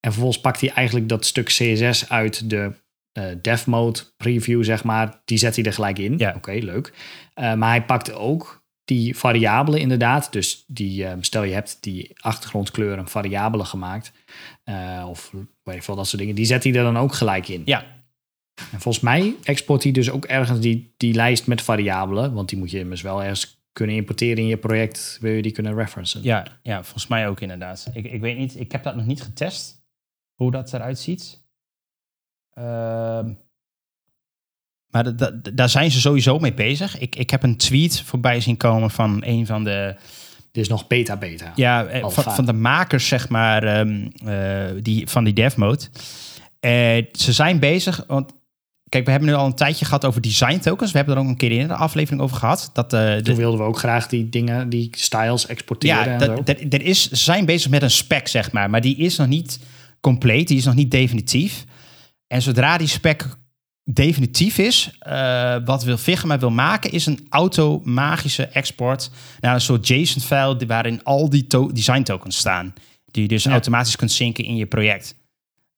[0.00, 2.72] En vervolgens pakt hij eigenlijk dat stuk CSS uit de
[3.12, 5.20] eh dev mode preview, zeg maar.
[5.24, 6.14] Die zet hij er gelijk in.
[6.18, 6.34] Ja.
[6.36, 6.92] Oké, leuk.
[7.34, 10.32] Eh, maar hij pakt ook die variabelen inderdaad.
[10.32, 14.12] Dus die, eh, stel je hebt die achtergrondkleur een variabele gemaakt.
[15.06, 15.32] of
[15.62, 16.34] weet ik veel, dat soort dingen.
[16.34, 17.62] Die zet hij er dan ook gelijk in.
[17.64, 17.84] ja,
[18.72, 22.32] En volgens mij export hij dus ook ergens die, die lijst met variabelen.
[22.32, 25.18] Want die moet je immers wel ergens kunnen importeren in je project.
[25.20, 26.22] Wil je die kunnen referencen?
[26.22, 27.90] ja, ja, volgens mij ook inderdaad.
[27.92, 29.80] Ik, ik weet niet, ik heb dat nog niet getest.
[30.34, 31.40] Hoe dat eruit ziet.
[32.50, 33.32] Ehm,
[34.86, 36.98] maar da- da- daar zijn ze sowieso mee bezig.
[36.98, 39.96] Ik, ik heb een tweet voorbij zien komen van een van de
[40.52, 41.52] Dit is nog beta-beta.
[41.54, 45.84] Ja, eh, van, van de makers, zeg maar, ehm, eh, die, van die dev mode.
[46.60, 48.32] Eh, ze zijn bezig, want
[48.92, 50.90] kijk, we hebben nu al een tijdje gehad over design tokens.
[50.90, 52.70] We hebben er ook een keer in de aflevering over gehad.
[52.72, 56.82] Dat, de, Toen wilden we ook graag die dingen, die styles exporteren ja, dat, er
[56.82, 58.70] is, ze zijn bezig met een spec, zeg maar.
[58.70, 59.58] Maar die is nog niet
[60.00, 61.64] compleet, die is nog niet definitief.
[62.26, 63.36] En zodra die spec
[63.84, 69.88] definitief is, eh, wat wil Figma wil maken, is een automagische export naar een soort
[69.88, 72.74] JSON-file waarin al die to- design tokens staan.
[73.10, 73.50] Die je dus Ja.
[73.50, 75.14] automatisch kunt zinken in je project.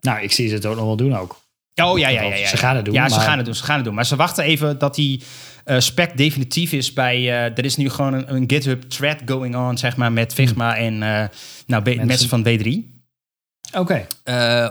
[0.01, 1.43] Nou, ik zie ze het ook nog wel doen ook.
[1.83, 2.35] Oh ja, ja, ja.
[2.35, 3.55] ja, Ze gaan het doen, Ja, ze maar- gaan het doen.
[3.55, 3.95] Ze gaan het doen.
[3.95, 5.23] Maar ze wachten even dat die
[5.65, 7.17] eh, spec definitief is bij.
[7.17, 10.77] eh, er is nu gewoon een, een GitHub thread going on, zeg maar, met Figma
[10.77, 11.29] en eh,
[11.67, 12.29] nou, B- mensen.
[12.29, 12.93] van W3.
[13.79, 14.07] Oké.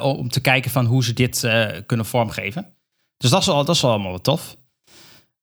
[0.01, 1.39] om te kijken van hoe ze dit
[1.85, 2.73] kunnen vormgeven.
[3.17, 4.57] Dus dat is, wel, dat is wel allemaal wat tof.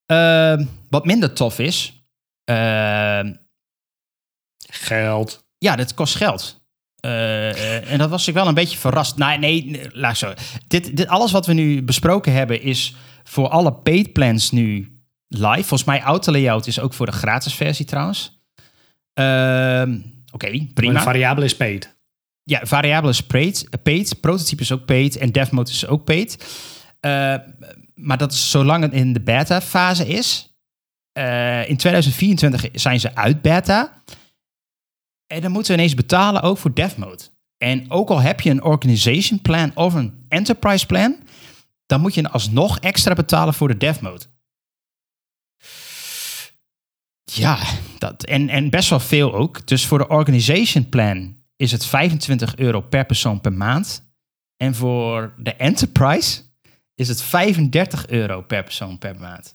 [0.06, 2.04] Ehm, wat minder tof is,
[2.44, 3.32] ehm,
[4.72, 5.44] Geld.
[5.58, 6.59] ja, dat kost geld.
[7.00, 9.16] Eh, eh, en dat was ik wel een beetje verrast.
[9.16, 10.32] Nee, nee, nee, laat zo.
[10.66, 12.94] Dit, dit, alles wat we nu besproken hebben is
[13.24, 15.54] voor alle paid plans nu live.
[15.54, 18.42] Volgens mij Auto Layout is ook voor de gratis versie trouwens.
[19.14, 19.98] Ehm,
[20.32, 20.92] Oké, Maar prima.
[20.92, 21.98] de variabele is paid.
[22.42, 26.44] Ja, variabele is paid, paid, prototype is ook paid en dev mode is ook paid.
[27.00, 27.34] Eh,
[27.94, 30.54] maar dat is zolang het in de beta fase is.
[31.12, 34.02] Eh, in 2024 zijn ze uit beta.
[35.30, 37.22] En dan moeten we ineens betalen ook voor dev mode.
[37.58, 41.16] En ook al heb je een organization plan of een enterprise plan,
[41.86, 44.24] dan moet je alsnog extra betalen voor de dev mode.
[47.24, 47.58] Ja,
[47.98, 49.66] dat, en, en best wel veel ook.
[49.66, 54.08] Dus voor de organization plan is het 25 euro per persoon per maand.
[54.56, 56.42] En voor de enterprise
[56.94, 59.54] is het 35 euro per persoon per maand.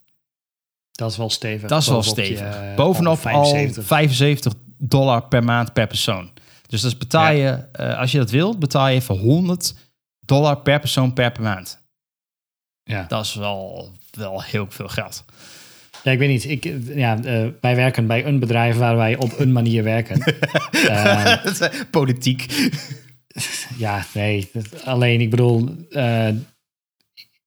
[0.92, 1.70] Dat is wel stevig.
[1.70, 2.40] Dat is wel stevig.
[2.56, 3.46] eh, Bovenop al
[3.84, 4.54] 75.
[4.78, 6.32] 75 dollar per maand per persoon.
[6.68, 9.76] Dus dat betaal je, eh, als je dat wilt, betaal je voor 100
[10.20, 11.84] dollar per persoon per, per maand.
[12.84, 13.06] Ja.
[13.08, 15.26] Dat is wel, wel heel veel geld.
[16.04, 16.46] Ja, ik weet niet.
[16.46, 16.64] Ik,
[16.96, 20.24] ja, eh, wij werken bij een bedrijf waar wij op een manier werken.
[20.88, 21.36] Eh,
[21.92, 22.72] Politiek.
[23.78, 24.52] ja, nee.
[24.84, 26.30] Alleen, ik bedoel, eh,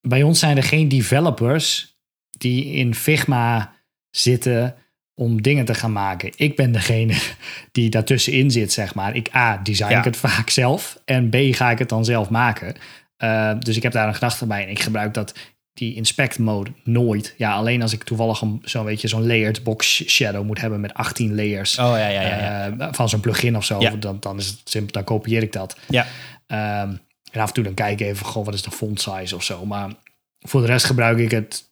[0.00, 1.96] bij ons zijn er geen developers
[2.30, 3.74] die in Figma
[4.10, 4.74] zitten
[5.18, 6.32] om dingen te gaan maken.
[6.36, 7.14] Ik ben degene
[7.72, 9.16] die daartussenin zit, zeg maar.
[9.16, 9.98] Ik A, design Ja.
[9.98, 12.74] ik het vaak zelf en B, ga ik het dan zelf maken.
[13.16, 15.34] Eh, dus ik heb daar een gedachte bij en ik gebruik dat
[15.72, 17.34] die inspect mode nooit.
[17.36, 20.94] Ja, alleen als ik toevallig een- zo'n beetje zo'n layered box shadow moet hebben met
[20.94, 22.68] 18 layers Oh ja, ja, ja.
[22.78, 23.98] eh, van zo'n plugin of zo.
[23.98, 25.76] Dan, dan is het simpel, dan kopieer ik dat.
[25.88, 26.06] ja.
[26.46, 26.92] Ehm,
[27.32, 29.42] en af en toe dan kijk ik even, goh, wat is de font size of
[29.44, 29.64] zo.
[29.66, 29.90] Maar
[30.38, 31.70] voor de rest gebruik ik het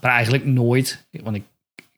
[0.00, 1.06] maar eigenlijk nooit.
[1.10, 1.42] Want ik,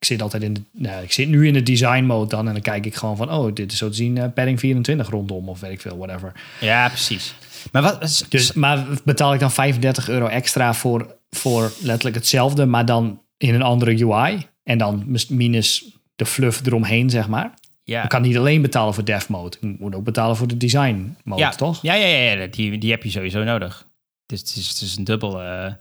[0.02, 2.52] ik zit altijd in de, nou, ik zit nu in de design mode dan en
[2.52, 5.48] dan kijk ik gewoon van, oh, dit is zo te zien uh, padding 24 rondom
[5.48, 6.32] of weet ik veel, whatever.
[6.60, 7.34] Ja, precies.
[7.72, 8.26] Maar wat?
[8.28, 13.54] Dus, maar betaal ik dan 35 euro extra voor, voor letterlijk hetzelfde, maar dan in
[13.54, 15.84] een andere UI en dan minus
[16.16, 17.54] de fluff eromheen, zeg maar.
[17.84, 18.02] Ja.
[18.02, 19.56] Ik kan niet alleen betalen voor dev mode.
[19.60, 21.50] Ik moet ook betalen voor de design mode, ja.
[21.50, 21.82] toch?
[21.82, 22.46] Ja, ja, ja, ja.
[22.46, 23.86] Die, die heb je sowieso nodig.
[24.26, 25.42] Dus het is, het is een dubbel.
[25.42, 25.72] Uh...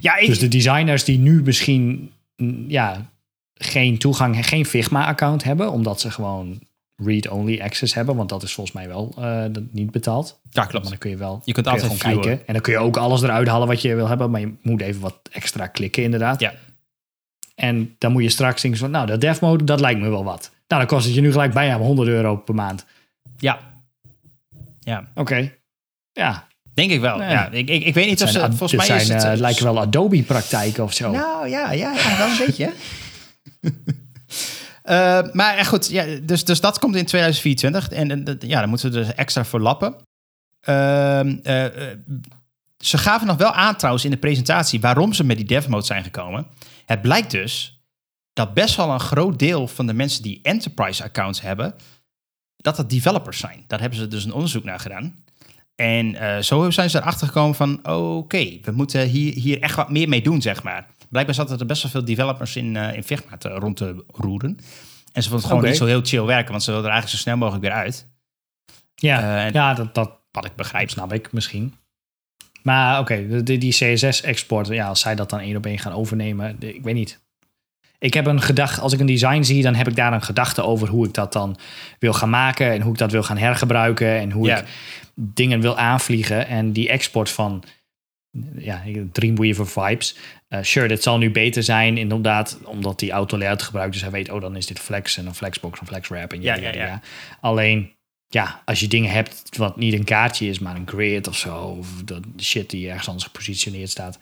[0.00, 0.26] Ja, ik...
[0.26, 3.10] Dus de designers die nu misschien mm, ja,
[3.58, 6.58] geen toegang, geen Figma-account hebben, omdat ze gewoon
[6.96, 10.40] read-only access hebben, want dat is volgens mij wel uh, niet betaald.
[10.50, 10.72] Ja, klopt.
[10.72, 12.78] Maar dan kun je wel je kunt altijd je gewoon kijken en dan kun je
[12.78, 16.02] ook alles eruit halen wat je wil hebben, maar je moet even wat extra klikken
[16.02, 16.40] inderdaad.
[16.40, 16.54] Ja.
[17.54, 20.24] En dan moet je straks denken van, nou, dat dev mode, dat lijkt me wel
[20.24, 20.50] wat.
[20.68, 22.84] Nou, dan kost het je nu gelijk bijna 100 euro per maand.
[23.36, 23.58] Ja.
[24.80, 25.08] Ja.
[25.14, 25.52] Oké.
[26.12, 26.46] Ja.
[26.74, 27.22] Denk ik wel.
[27.22, 27.50] Ja.
[27.50, 29.24] Ik, ik, ik weet niet of ze, volgens mij zijn, is het...
[29.24, 31.10] Uh, lijken wel Adobe-praktijken of zo.
[31.10, 32.72] Nou, ja, ja, ja wel een beetje.
[34.84, 37.88] Uh, maar goed, ja, dus, dus dat komt in 2024.
[37.88, 39.96] En ja, dan moeten we er extra voor lappen.
[40.68, 41.64] Uh, uh,
[42.78, 45.84] ze gaven nog wel aan trouwens in de presentatie waarom ze met die dev mode
[45.84, 46.46] zijn gekomen.
[46.84, 47.82] Het blijkt dus
[48.32, 51.74] dat best wel een groot deel van de mensen die enterprise accounts hebben,
[52.56, 53.64] dat dat developers zijn.
[53.66, 55.24] Daar hebben ze dus een onderzoek naar gedaan.
[55.74, 60.08] En zo zijn ze erachter gekomen van, oké, we moeten hier, hier echt wat meer
[60.08, 60.86] mee doen, zeg maar.
[61.10, 64.58] Blijkbaar zaten er best wel veel developers in, uh, in Figma te, rond te roeren.
[65.12, 67.22] En ze vonden het gewoon niet zo heel chill werken, want ze wilden er eigenlijk
[67.22, 68.06] zo snel mogelijk weer uit.
[68.94, 70.90] Ja, Eh, en- ja dat, dat Wat ik begrijp.
[70.90, 71.74] snap ik misschien.
[72.62, 76.56] Maar oké, die, die CSS-export, ja, als zij dat dan één op één gaan overnemen,
[76.60, 77.20] ik weet niet.
[77.98, 80.62] Ik heb een gedachte, als ik een design zie, dan heb ik daar een gedachte
[80.62, 81.56] over hoe ik dat dan
[81.98, 84.58] wil gaan maken en hoe ik dat wil gaan hergebruiken en hoe Ja.
[84.58, 84.64] ik
[85.14, 86.46] dingen wil aanvliegen.
[86.46, 87.62] En die export van
[88.56, 90.16] ja, Dreamweaver vibes.
[90.48, 93.92] Eh sure, dit zal nu beter zijn, inderdaad, omdat die auto layout gebruikt.
[93.92, 96.32] Dus hij weet, oh, dan is dit flex en een flexbox en flexwrap.
[96.32, 97.00] En Ja, ja, ja, ja.
[97.40, 97.92] Alleen,
[98.28, 101.56] ja, als je dingen hebt wat niet een kaartje is, maar een grid of zo,
[101.56, 104.18] of dat shit die ergens anders gepositioneerd staat,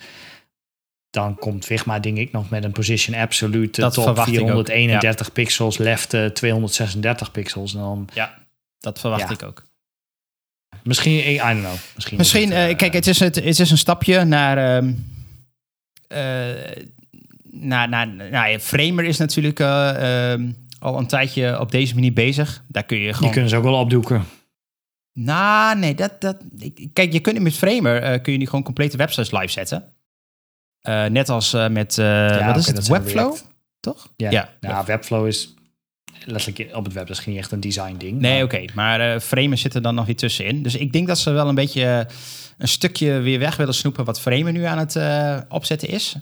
[1.11, 4.47] dan komt Figma, denk ik, nog met een position absolute Dat top verwacht ik ook,
[4.47, 7.75] 431 pixels, left eh, 236 pixels.
[7.75, 8.39] En dan Ja,
[8.79, 9.31] dat verwacht Ja.
[9.31, 9.66] ik ook.
[10.87, 11.75] Misschien, I don't know.
[11.95, 14.77] Misschien, Misschien, het, eh, eh, kijk, het is, het, het is een stapje naar.
[14.77, 14.93] ehm
[16.09, 16.85] eh,
[17.51, 22.13] naar, naar, nou ja, Framer is natuurlijk eh, ehm, al een tijdje op deze manier
[22.13, 22.63] bezig.
[22.69, 23.31] Daar kun je die gewoon.
[23.33, 24.25] kunnen ze ook wel opdoeken.
[25.13, 26.37] Nou, nee, dat, dat.
[26.59, 29.85] ik- Kijk, je kunt met Framer eh, kun je nu gewoon complete websites live zetten.
[30.81, 31.99] Eh, net als eh, met.
[31.99, 32.87] eh, wat is het?
[32.87, 33.15] Webflow?
[33.33, 33.45] React.
[33.81, 34.13] Toch?
[34.17, 34.85] Ja, Ja.
[34.85, 35.55] Webflow is
[36.27, 38.21] letterlijk op het web, dat is niet echt een design ding.
[38.21, 38.65] Nee, oké.
[38.75, 40.63] Maar eh Framer zit er dan nog weer tussenin.
[40.63, 42.15] Dus ik denk dat ze wel een beetje eh,
[42.59, 46.17] een stukje weer weg willen snoepen wat Framer nu aan het eh, opzetten is.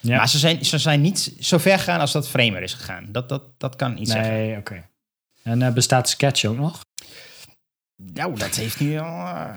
[0.00, 0.16] Ja.
[0.16, 3.06] Maar ze zijn, ze zijn niet zo ver gegaan als dat Framer is gegaan.
[3.08, 4.32] Dat, dat, dat kan niet zeggen.
[4.32, 4.84] Nee, oké.
[5.42, 6.80] En eh, bestaat Sketch ook nog?
[7.96, 9.26] Nou, dat heeft nu al...
[9.26, 9.54] eh,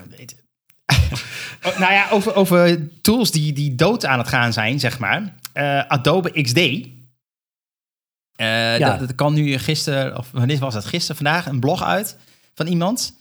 [1.66, 5.34] Oh, nou ja, over, over tools die, die dood aan het gaan zijn, zeg maar.
[5.52, 6.88] Eh, Adobe XD.
[8.40, 8.90] Eh, Ja.
[8.90, 10.84] dat, dat kan nu gisteren, of wanneer was het?
[10.84, 12.16] Gisteren, vandaag, een blog uit
[12.54, 13.18] van iemand.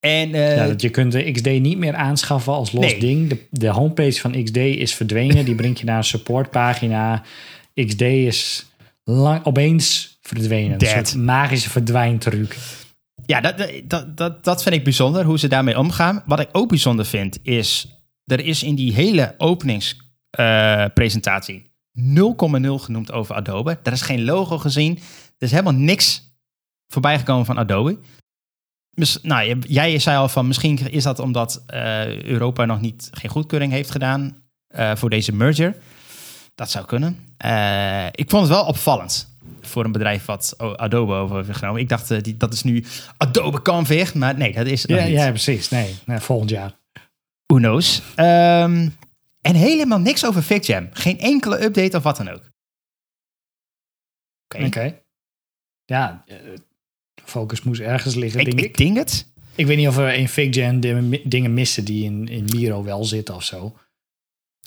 [0.00, 3.00] En eh, ja, dat je kunt de XD niet meer aanschaffen als los Nee.
[3.00, 3.28] ding.
[3.28, 5.44] De, de homepage van XD is verdwenen.
[5.44, 7.22] Die brengt je naar een supportpagina.
[7.86, 8.66] XD is
[9.04, 10.72] lang, opeens verdwenen.
[10.72, 11.08] Een Dead.
[11.08, 12.56] soort magische verdwijntruc.
[13.26, 16.22] Ja, dat, dat, dat, dat vind ik bijzonder, hoe ze daarmee omgaan.
[16.26, 17.88] Wat ik ook bijzonder vind, is...
[18.24, 22.02] er is in die hele openingspresentatie 0,0
[22.82, 23.78] genoemd over Adobe.
[23.82, 24.96] Er is geen logo gezien.
[25.38, 26.34] Er is helemaal niks
[26.92, 27.98] voorbij gekomen van Adobe.
[28.90, 33.30] Mis- nou, jij zei al van misschien is dat omdat eh, Europa nog niet geen
[33.30, 35.76] goedkeuring heeft gedaan eh, voor deze merger.
[36.54, 37.18] Dat zou kunnen.
[37.36, 41.80] Eh, ik vond het wel opvallend voor een bedrijf wat Adobe over heeft genomen.
[41.80, 42.84] Ik dacht, die, dat is nu
[43.16, 45.12] Adobe Convig, maar nee, dat is het Ja, niet.
[45.14, 45.68] ja, precies.
[45.68, 46.72] Nee, nee, volgend jaar.
[47.46, 48.02] Who knows?
[48.14, 48.88] Ehm,
[49.46, 50.88] en helemaal niks over FigJam.
[50.92, 52.42] Geen enkele update of wat dan ook.
[54.54, 54.98] Oké, Oké.
[55.84, 56.36] Ja, eh,
[57.24, 58.64] focus moest ergens liggen, ik, denk ik.
[58.64, 59.26] ik denk het.
[59.54, 60.80] Ik weet niet of we in FigJam
[61.24, 63.60] dingen missen die in, in Miro wel zitten of zo.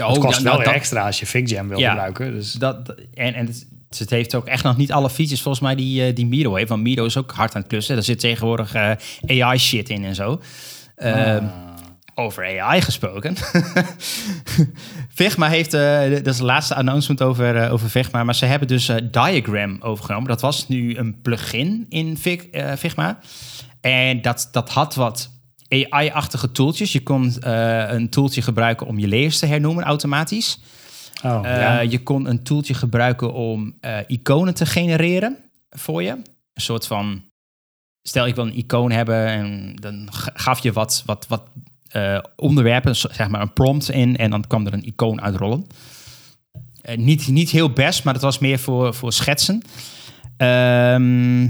[0.02, 1.90] Oh, het kost ja, wel nou, dat- extra als je FigJam wil Ja.
[1.90, 2.32] gebruiken.
[2.32, 3.68] Dus Dat, en en het,
[3.98, 6.70] het heeft ook echt nog niet alle features volgens mij die, eh, die Miro heeft.
[6.70, 7.96] Want Miro is ook hard aan het klussen.
[7.96, 8.92] Er zit tegenwoordig eh,
[9.44, 10.42] AI shit in en zo.
[10.96, 11.69] Ehm, Ah.
[12.20, 13.36] Over AI gesproken.
[15.20, 18.68] Figma heeft, eh, dat is de laatste announcement over, eh, over Figma, maar ze hebben
[18.68, 20.28] dus eh, Diagram overgenomen.
[20.28, 22.18] Dat was nu een plugin in
[22.78, 23.20] Figma.
[23.82, 25.30] En dat, dat had wat
[25.70, 26.92] AI-achtige tooltjes.
[26.92, 27.36] Je kon
[27.96, 30.60] een tooltje gebruiken om je layers te hernoemen automatisch.
[31.24, 31.80] Oh, ja.
[31.80, 35.38] Je kon een toeltje gebruiken om iconen te genereren
[35.70, 36.12] voor je.
[36.54, 37.24] Een soort van,
[38.02, 41.42] stel ik wil een icoon hebben en dan ga- gaf je wat, wat, wat
[41.90, 45.68] eh, onderwerpen, zeg maar een prompt in en dan kwam er een icoon uitrollen.
[46.82, 49.62] Eh, niet, niet heel best, maar het was meer voor, voor schetsen.
[50.38, 51.48] Ehm,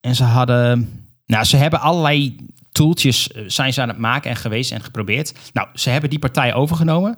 [0.00, 0.88] en ze hadden,
[1.26, 2.36] nou ze hebben allerlei
[2.72, 5.34] tooltjes eh, zijn ze aan het maken en geweest en geprobeerd.
[5.52, 7.16] Nou, ze hebben die partij overgenomen.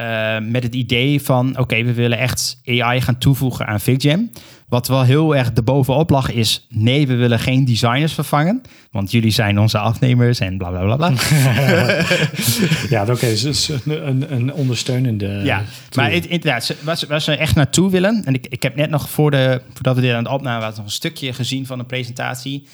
[0.00, 4.30] Uh, met het idee van, oké, we willen echt AI gaan toevoegen aan VicJam.
[4.68, 8.62] Wat wel heel erg erbovenop lag is, nee, we willen geen designers vervangen.
[8.90, 11.08] Want jullie zijn onze afnemers en bla bla bla bla.
[12.94, 15.26] ja, oké, dus dus een, een, een ondersteunende.
[15.44, 16.04] ja, tool.
[16.04, 18.22] maar inderdaad, waar, ze- waar ze echt naartoe willen...
[18.24, 20.60] en ik, ik heb net nog voor de, voordat we dit aan het opnamen...
[20.60, 22.66] waren, nog een stukje gezien van een presentatie...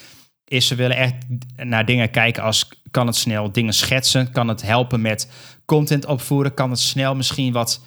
[0.44, 1.14] is ze willen echt
[1.56, 2.68] naar dingen kijken als...
[2.90, 4.32] kan het snel dingen schetsen?
[4.32, 5.28] Kan het helpen met
[5.64, 6.54] content opvoeren?
[6.54, 7.80] Kan het snel misschien wat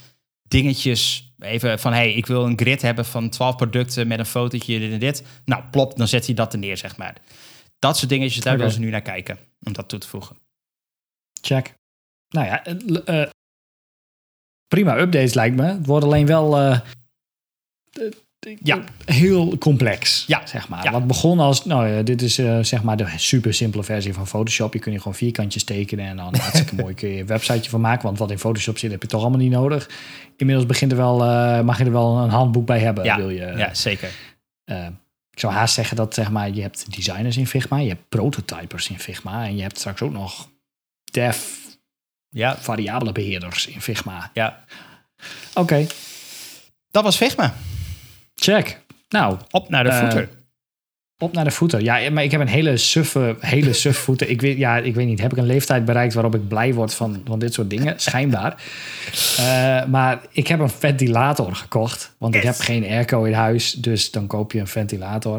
[0.47, 1.31] dingetjes...
[1.39, 4.07] Even van, hey, ik wil een grid hebben van 12 producten...
[4.07, 5.23] met een fotootje, dit en dit.
[5.45, 7.15] Nou, plop, dan zet hij dat er neer, zeg maar.
[7.79, 8.61] Dat soort dingetjes, daar Oké.
[8.61, 9.37] willen ze nu naar kijken.
[9.63, 10.37] Om dat toe te voegen.
[11.41, 11.75] Check.
[12.29, 13.29] Nou ja, eh, eh,
[14.67, 15.63] prima updates lijkt me.
[15.63, 16.79] Het wordt alleen wel eh,
[18.63, 18.83] Ja.
[19.05, 20.45] heel complex, Ja.
[20.47, 20.83] zeg maar.
[20.83, 20.91] Ja.
[20.91, 24.27] Wat begon als, nou ja, dit is eh, zeg maar de super simpele versie van
[24.27, 24.73] Photoshop.
[24.73, 27.81] Je kunt hier gewoon vierkantjes tekenen en dan hartstikke mooi kun je een websiteje van
[27.81, 28.03] maken.
[28.03, 29.89] Want wat in Photoshop zit heb je toch allemaal niet nodig.
[30.37, 33.03] Inmiddels begint er wel, eh, mag je er wel een handboek bij hebben.
[33.03, 34.09] Ja, wil je, ja zeker.
[34.63, 34.87] eh,
[35.31, 38.89] ik zou haast zeggen dat zeg maar, je hebt designers in Figma, je hebt prototypers
[38.89, 40.49] in Figma en je hebt straks ook nog
[41.11, 41.37] dev
[42.29, 44.31] Ja, variabele beheerders in Figma.
[44.33, 44.63] ja.
[45.53, 45.87] Oké,
[46.91, 47.53] Dat was Figma.
[48.41, 48.79] Check.
[49.09, 50.29] Nou, Op naar de Eh, voeter.
[51.17, 51.83] op naar de voeten.
[51.83, 54.29] Ja, maar ik heb een hele suffe, hele suffe voeten.
[54.29, 56.93] Ik weet, ja, ik weet niet, heb ik een leeftijd bereikt waarop ik blij word
[56.93, 57.99] van, van dit soort dingen?
[57.99, 58.55] Schijnbaar.
[59.37, 63.71] Eh, maar ik heb een ventilator gekocht, want ik heb geen airco in huis.
[63.71, 65.35] Dus dan koop je een ventilator.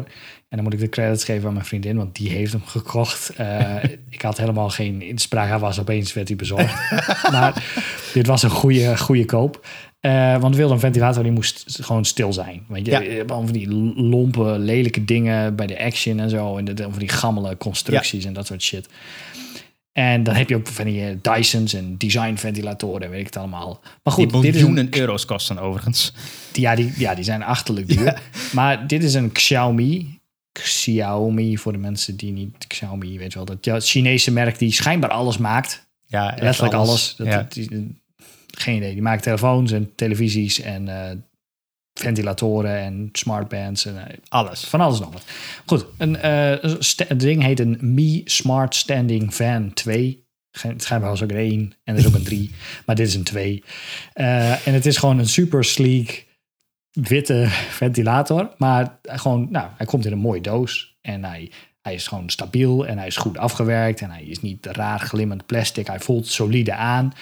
[0.49, 3.29] En dan moet ik de credits geven aan mijn vriendin, want die heeft hem gekocht.
[3.35, 3.75] Eh,
[4.09, 5.47] ik had helemaal geen inspraak.
[5.49, 6.73] Hij was opeens werd hij bezorgd.
[7.31, 7.63] maar
[8.13, 9.65] dit was een goede, goede koop.
[9.99, 12.63] Eh, want we wilden een ventilator die moest gewoon stil zijn.
[12.67, 12.99] Weet je, Ja.
[13.17, 13.69] Allemaal van die
[14.03, 16.57] lompe, lelijke dingen bij de action en zo.
[16.57, 18.87] En de, van die gammele constructies en dat soort shit.
[19.91, 23.37] En dan heb je ook van die eh, Dysons en design ventilatoren, weet ik het
[23.37, 23.79] allemaal.
[24.03, 26.13] Maar goed, die dit is een, miljoenen euro's kosten overigens.
[26.51, 28.21] die- ja, die, ja, die zijn achterlijk duur.
[28.53, 30.17] Maar dit is een Xiaomi.
[30.51, 33.57] Xiaomi, voor de mensen die niet Xiaomi, weet je wel.
[33.61, 35.87] Dat Chinese merk die schijnbaar alles maakt.
[36.05, 37.15] Ja, Letterlijk alles.
[37.17, 37.35] Dat, ja.
[37.37, 37.97] dat- die-
[38.57, 38.93] geen idee.
[38.93, 41.15] Die maakt telefoons en televisies en eh,
[41.99, 44.63] ventilatoren en smartbands en eh, alles.
[44.65, 45.23] van alles nog wat.
[45.65, 50.27] Goed, een, eh, ding heet een Mi Smart Standing Fan 2.
[50.51, 52.51] Geen- Het schijnbaar was ook één en er is ook een 3,
[52.85, 53.63] maar dit is een 2.
[54.13, 56.27] Eh, en het is gewoon een super sleek
[56.91, 62.07] witte ventilator, maar gewoon, nou, hij komt in een mooie doos en hij, hij is
[62.07, 65.87] gewoon stabiel en hij is goed afgewerkt en hij is niet raar glimmend plastic.
[65.87, 67.13] Hij voelt solide aan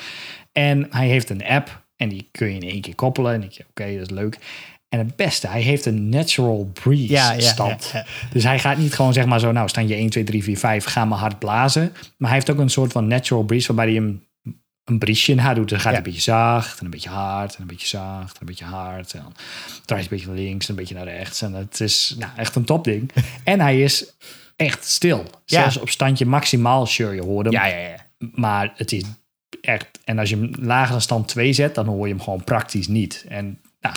[0.57, 3.65] en hij heeft een app en die kun je in één keer koppelen en ik
[3.69, 4.37] oké, dat is leuk.
[4.89, 7.89] En het beste, hij heeft een natural breeze Ja, ja, stand.
[7.93, 8.05] ja.
[8.31, 10.57] Dus hij gaat niet gewoon zeg maar zo, nou staan je 1, 2, 3, 4,
[10.57, 11.93] 5, ga maar hard blazen.
[12.17, 14.23] Maar hij heeft ook een soort van natural breeze waarbij hij hem
[14.83, 15.69] een briesje in haar doet.
[15.69, 18.39] Dan gaat hij een beetje zacht en een beetje hard en een beetje zacht en
[18.39, 19.13] een beetje hard.
[19.13, 19.33] En dan
[19.85, 21.41] draait hij een beetje naar links en een beetje naar rechts.
[21.41, 23.11] En het is nou, echt een topding.
[23.43, 24.13] en hij is
[24.55, 25.23] echt stil.
[25.45, 27.53] Zelfs op standje maximaal, sure, je hoort hem.
[27.53, 27.95] Ja, ja, ja.
[28.17, 29.03] Maar het is
[29.61, 29.87] echt...
[30.03, 32.87] En als je hem lager dan stand 2 zet, dan hoor je hem gewoon praktisch
[32.87, 33.25] niet.
[33.29, 33.95] En nou,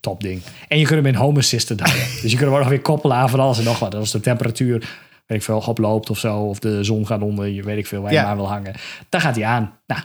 [0.00, 0.42] top ding.
[0.68, 2.02] En je kunt hem in Home Assistant houden.
[2.22, 3.94] dus je kunt hem ook nog weer koppelen aan van alles en nog wat.
[3.94, 4.78] Als de temperatuur,
[5.26, 6.36] weet ik veel, oploopt of zo.
[6.38, 8.24] Of de zon gaat onder, je weet ik veel waar je Ja.
[8.24, 8.74] aan wil hangen.
[9.08, 9.78] Dan gaat hij aan.
[9.86, 10.00] Nou,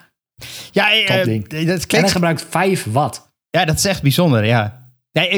[0.72, 1.48] Ja, eh, Topding.
[1.68, 3.32] dat en hij gebruikt 5 watt.
[3.50, 4.78] ja, dat is echt bijzonder, ja.
[5.12, 5.38] Nee, het,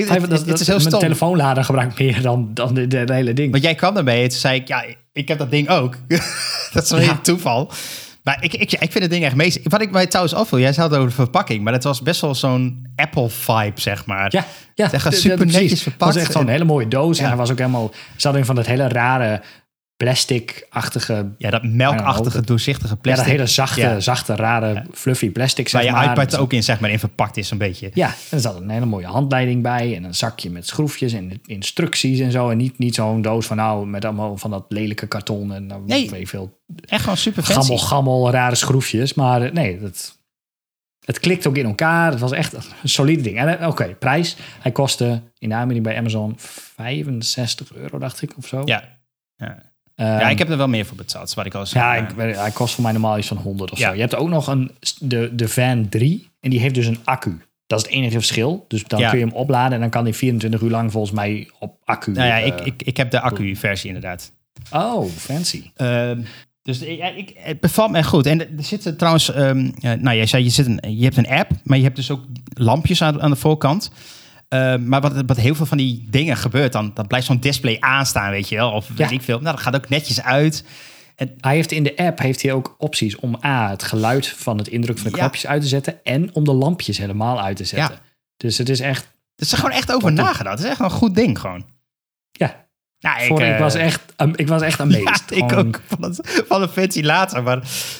[0.59, 0.99] is heel Mijn stom.
[0.99, 3.51] telefoonlader gebruikt meer dan, dan de, de, de hele ding.
[3.51, 4.83] Want jij kwam ermee en toen zei ik, ja,
[5.13, 5.97] ik heb dat ding ook.
[6.73, 7.17] dat is wel Ja.
[7.17, 7.71] toeval.
[8.23, 9.59] Maar ik, ik, ik vind het ding echt meest...
[9.63, 11.63] Wat ik mij trouwens afviel, jij zei het over de verpakking...
[11.63, 14.27] maar dat was best wel zo'n Apple-vibe, zeg maar.
[14.29, 14.45] Ja,
[14.75, 14.89] ja.
[14.89, 16.13] Het gaat d- super netjes verpakt.
[16.13, 17.19] Het was echt zo'n hele mooie doos.
[17.19, 17.91] En hij was ook helemaal...
[18.15, 19.41] Ze hadden van dat hele rare
[20.03, 21.31] plastic-achtige...
[21.37, 23.25] Ja, dat melkachtige, Ja, doorzichtige Ja, plastic.
[23.25, 23.99] dat hele zachte, Ja.
[23.99, 26.17] zachte, rare, fluffy plastic, zeg Waar je maar.
[26.17, 27.91] iPad ook in, zeg maar, in verpakt is een beetje.
[27.93, 29.95] Ja, en er zat een hele mooie handleiding bij.
[29.95, 32.49] En een zakje met schroefjes en instructies en zo.
[32.49, 35.53] En niet, niet zo'n doos van nou, met allemaal van dat lelijke karton.
[35.53, 36.09] En nou, Nee.
[36.09, 37.59] weet veel Echt gewoon super fancy.
[37.59, 39.13] gammel, gammel, rare schroefjes.
[39.13, 40.17] Maar eh, nee, dat,
[41.05, 42.11] het klikt ook in elkaar.
[42.11, 43.37] Het was echt een solide ding.
[43.37, 44.35] En eh, oké, prijs.
[44.59, 48.61] Hij kostte in de aanbieding bij Amazon 65 euro, dacht ik, of zo.
[48.65, 48.97] Ja.
[49.35, 49.69] ja.
[50.05, 51.83] Ja, ik heb er wel meer voor betaald, wat ik al zei.
[52.01, 53.87] Ja, ik, hij kost voor mij normaal iets van 100 of Ja.
[53.87, 53.93] zo.
[53.93, 57.41] Je hebt ook nog een, de, de Van 3 en die heeft dus een accu.
[57.67, 58.65] Dat is het enige verschil.
[58.67, 59.09] Dus dan Ja.
[59.09, 62.11] kun je hem opladen en dan kan hij 24 uur lang volgens mij op accu.
[62.11, 64.31] nou ja, eh, ik, ik, ik heb de accu-versie inderdaad.
[64.71, 65.63] Oh, fancy.
[65.75, 66.21] Ehm,
[66.63, 68.25] dus ja, ik, het bevalt me echt goed.
[68.25, 71.27] En er zitten trouwens, ehm, ja, nou jij zei je, zit een, je hebt een
[71.29, 73.91] app, maar je hebt dus ook lampjes aan, aan de voorkant.
[74.51, 77.77] Ehm, maar wat, wat heel veel van die dingen gebeurt, dan, dan blijft zo'n display
[77.79, 78.71] aanstaan, weet je wel.
[78.71, 79.09] Of weet Ja.
[79.09, 79.39] ik veel.
[79.39, 80.63] Nou, dat gaat ook netjes uit.
[81.37, 84.67] Hij heeft in de app heeft hij ook opties om A, het geluid van het
[84.67, 85.23] indrukken van de Ja.
[85.23, 87.95] knopjes uit te zetten en om de lampjes helemaal uit te zetten.
[87.95, 88.01] Ja.
[88.37, 89.03] Dus het is echt,
[89.35, 90.55] Er is er gewoon echt over nagedacht.
[90.57, 91.65] Het is echt een goed ding gewoon.
[92.31, 92.65] ja,
[92.99, 95.23] Nou, voor, ik, eh, was echt, um, ik was echt amazed.
[95.29, 95.81] Ja, ik ook.
[95.87, 97.43] Van, het, van een ventilator.
[97.43, 97.59] Maar,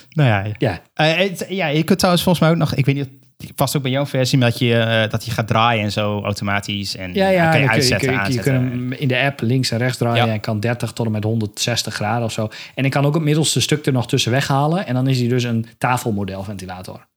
[0.09, 0.45] nou ja.
[0.57, 2.73] Ja, Eh, het- ja, je kunt trouwens volgens mij ook nog...
[2.75, 3.09] Ik weet niet,
[3.55, 4.39] vast ook bij jouw versie...
[4.39, 6.95] dat je, eh, dat je gaat draaien en zo automatisch.
[6.95, 9.19] En Ja, kan je dan kun je, uitzetten, kun je, je kunt hem in de
[9.19, 10.25] app links en rechts draaien.
[10.25, 10.33] Ja.
[10.33, 12.49] En kan 30 tot en met 160 graden of zo.
[12.75, 14.85] En ik kan ook het middelste stuk er nog tussen weghalen.
[14.85, 17.09] En dan is hij dus een tafelmodelventilator.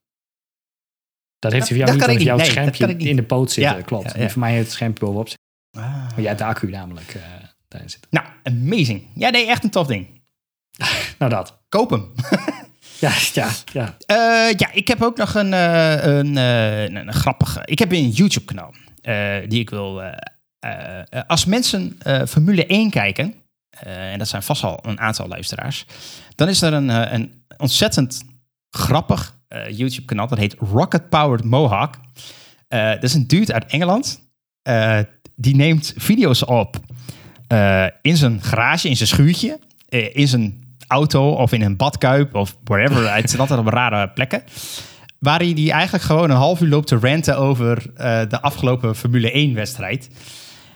[1.39, 2.37] Dat heeft hij voor jou dat niet, jouw.
[2.37, 3.77] Nee, schermpje in de poot zitten.
[3.77, 4.03] Ja, klopt.
[4.03, 4.23] ja, ja.
[4.23, 5.45] En voor mij heeft het schermpje bovenop zitten.
[5.83, 5.93] Ah.
[5.93, 7.21] Maar jij hebt de accu namelijk eh,
[7.67, 8.09] daarin zitten.
[8.09, 9.07] Nou, amazing.
[9.15, 10.07] Ja, nee, echt een tof ding.
[11.19, 11.59] Nou dat.
[11.69, 12.11] Koop hem.
[12.99, 13.97] Ja, ja, ja.
[14.05, 17.61] Eh, ja, ik heb ook nog een, eh, een, eh, een, een grappige...
[17.65, 18.73] Ik heb een YouTube-kanaal
[19.47, 20.01] die ik wil...
[21.27, 23.33] als mensen Formule 1 kijken...
[23.79, 25.85] en dat zijn vast al een aantal luisteraars...
[26.35, 28.23] dan is er een, een ontzettend
[28.69, 29.37] grappig
[29.69, 30.27] YouTube-kanaal.
[30.27, 31.95] Dat heet Rocket Powered Mohawk.
[32.67, 34.19] Dat is een dude uit Engeland.
[35.35, 36.79] Die neemt video's op
[38.01, 39.59] in zijn garage, in zijn schuurtje...
[40.13, 43.13] in zijn auto of in een badkuip of wherever.
[43.15, 44.43] Het zit altijd op rare plekken.
[45.19, 48.95] Waar hij die eigenlijk gewoon een half uur loopt te ranten over eh, de afgelopen
[48.95, 50.09] Formule 1-wedstrijd.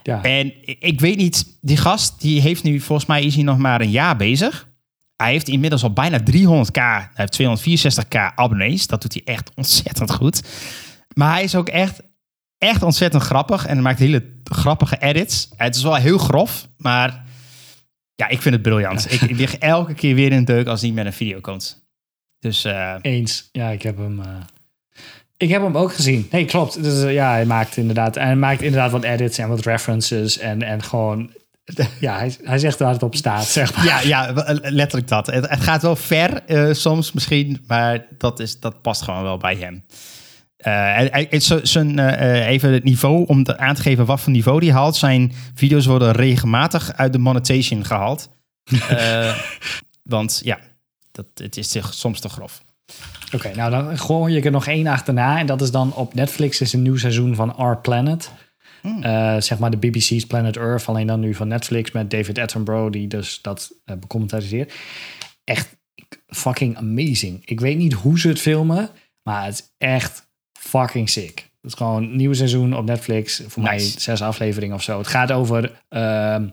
[0.03, 0.23] ja.
[0.23, 3.81] En ik- weet niet, die gast die heeft nu volgens mij is hij nog maar
[3.81, 4.67] een jaar bezig.
[5.15, 8.87] Hij heeft inmiddels al bijna 300k, hij heeft 264k abonnees.
[8.87, 10.43] Dat doet hij echt ontzettend goed.
[11.13, 12.01] Maar hij is ook echt,
[12.57, 15.49] echt ontzettend grappig en maakt hele grappige edits.
[15.55, 17.23] Het is wel heel grof, maar
[18.19, 19.11] ja, ik vind het briljant.
[19.11, 21.87] Ik, ik lig elke keer weer in de deuk als hij met een video komt.
[22.39, 23.49] Dus eh, Eens.
[23.51, 24.19] Ja, ik heb hem.
[24.21, 24.27] eh,
[25.37, 26.27] ik heb hem ook gezien.
[26.31, 26.83] Nee, klopt.
[26.83, 28.15] Dus, eh, ja, hij maakt inderdaad.
[28.15, 30.37] Hij maakt inderdaad wat edits en wat references.
[30.37, 31.29] En, en gewoon.
[31.99, 33.85] Ja, hij, hij zegt waar het op staat, zeg maar.
[33.85, 35.25] Ja, ja, letterlijk dat.
[35.27, 36.43] Het, het gaat wel ver
[36.75, 39.83] soms misschien, maar dat, is, dat past gewoon wel bij hem.
[41.63, 44.73] Zijn, eh, eh, even het niveau, om te, aan te geven wat voor niveau hij
[44.73, 44.95] haalt.
[44.95, 48.29] Zijn video's worden regelmatig uit de monetization gehaald.
[48.89, 49.39] Eh,
[50.03, 50.59] want ja,
[51.11, 52.63] dat, het is te- soms te grof.
[53.33, 55.39] Oké, nou dan gooi ik er nog één achterna.
[55.39, 58.31] En dat is dan op Netflix is een nieuw seizoen van Our Planet.
[58.81, 60.85] Eh, zeg maar de BBC's Planet Earth.
[60.85, 62.91] Alleen dan nu van Netflix met David Attenborough.
[62.91, 64.73] Die dus dat eh becommentariseert.
[65.43, 65.77] Echt
[66.27, 67.45] fucking amazing.
[67.45, 68.89] Ik weet niet hoe ze het filmen.
[69.23, 70.28] Maar het is echt
[70.59, 71.49] fucking sick.
[71.61, 73.41] Het is gewoon een nieuw seizoen op Netflix.
[73.47, 74.97] Voor mij zes afleveringen of zo.
[74.97, 76.49] Het gaat over ehm, eh,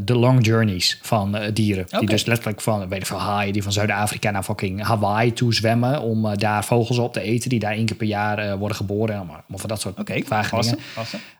[0.00, 1.86] de long journeys van eh, dieren.
[1.98, 5.54] Die dus letterlijk van, weet ik veel, haaien die van Zuid-Afrika naar fucking Hawaii toe
[5.54, 6.00] zwemmen.
[6.00, 8.76] Om eh, daar vogels op te eten die daar één keer per jaar eh, worden
[8.76, 9.14] geboren.
[9.14, 9.94] En allemaal, van dat soort
[10.24, 10.78] vage dingen.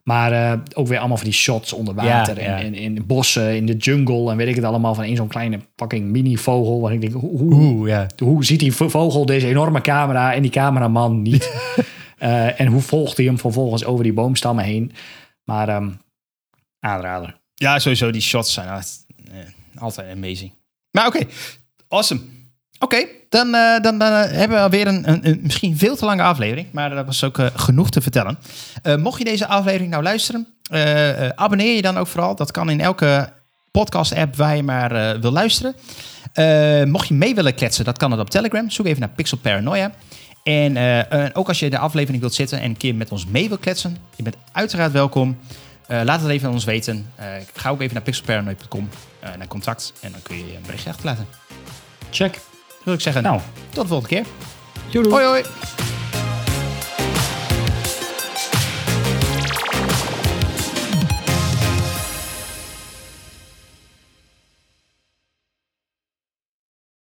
[0.04, 2.40] Maar eh, ook weer allemaal van die shots onder water.
[2.40, 2.58] Ja, ja.
[2.58, 4.30] En, in, in bossen, in de jungle.
[4.30, 6.80] En weet ik het allemaal van één zo'n kleine fucking mini-vogel.
[6.80, 8.06] Waar ik denk, hoe, hoe, Oeh, ja.
[8.24, 11.52] hoe ziet die vo- vogel deze enorme camera en die cameraman niet?
[12.18, 14.92] Eh, en hoe volgt hij hem vervolgens over die boomstammen heen?
[15.44, 15.90] Maar ehm,
[16.80, 17.40] aanrader.
[17.54, 20.52] Ja, sowieso, die shots zijn altijd, eh, altijd amazing.
[20.90, 21.26] Maar oké,
[21.88, 22.20] awesome.
[22.78, 26.22] Oké, dan, eh, dan, dan eh, hebben we alweer een, een, misschien veel te lange
[26.22, 26.68] aflevering.
[26.72, 28.38] Maar dat was ook genoeg te vertellen.
[28.98, 30.46] Mocht je deze aflevering nou luisteren,
[31.34, 32.34] abonneer je dan ook vooral.
[32.34, 33.32] Dat kan in elke
[33.70, 35.74] podcast-app waar je maar wil luisteren.
[36.90, 38.70] Mocht je mee willen kletsen, dat kan het op Telegram.
[38.70, 39.92] Zoek even naar Pixel Paranoia.
[40.42, 40.76] En
[41.34, 43.96] ook als je de aflevering wilt zitten en een keer met ons mee wilt kletsen,
[44.16, 45.38] je bent uiteraard welkom.
[45.86, 47.12] Eh, laat het even aan ons weten.
[47.14, 48.88] Eh, ga ook even naar pixelparanoid.com,
[49.20, 49.92] eh, naar contact.
[50.00, 51.26] En dan kun je je een berichtje achterlaten.
[52.10, 52.32] Check.
[52.32, 53.22] Dat wil ik zeggen.
[53.22, 54.26] Nou, tot de volgende keer.
[54.90, 55.08] doei.
[55.08, 55.44] Hoi hoi.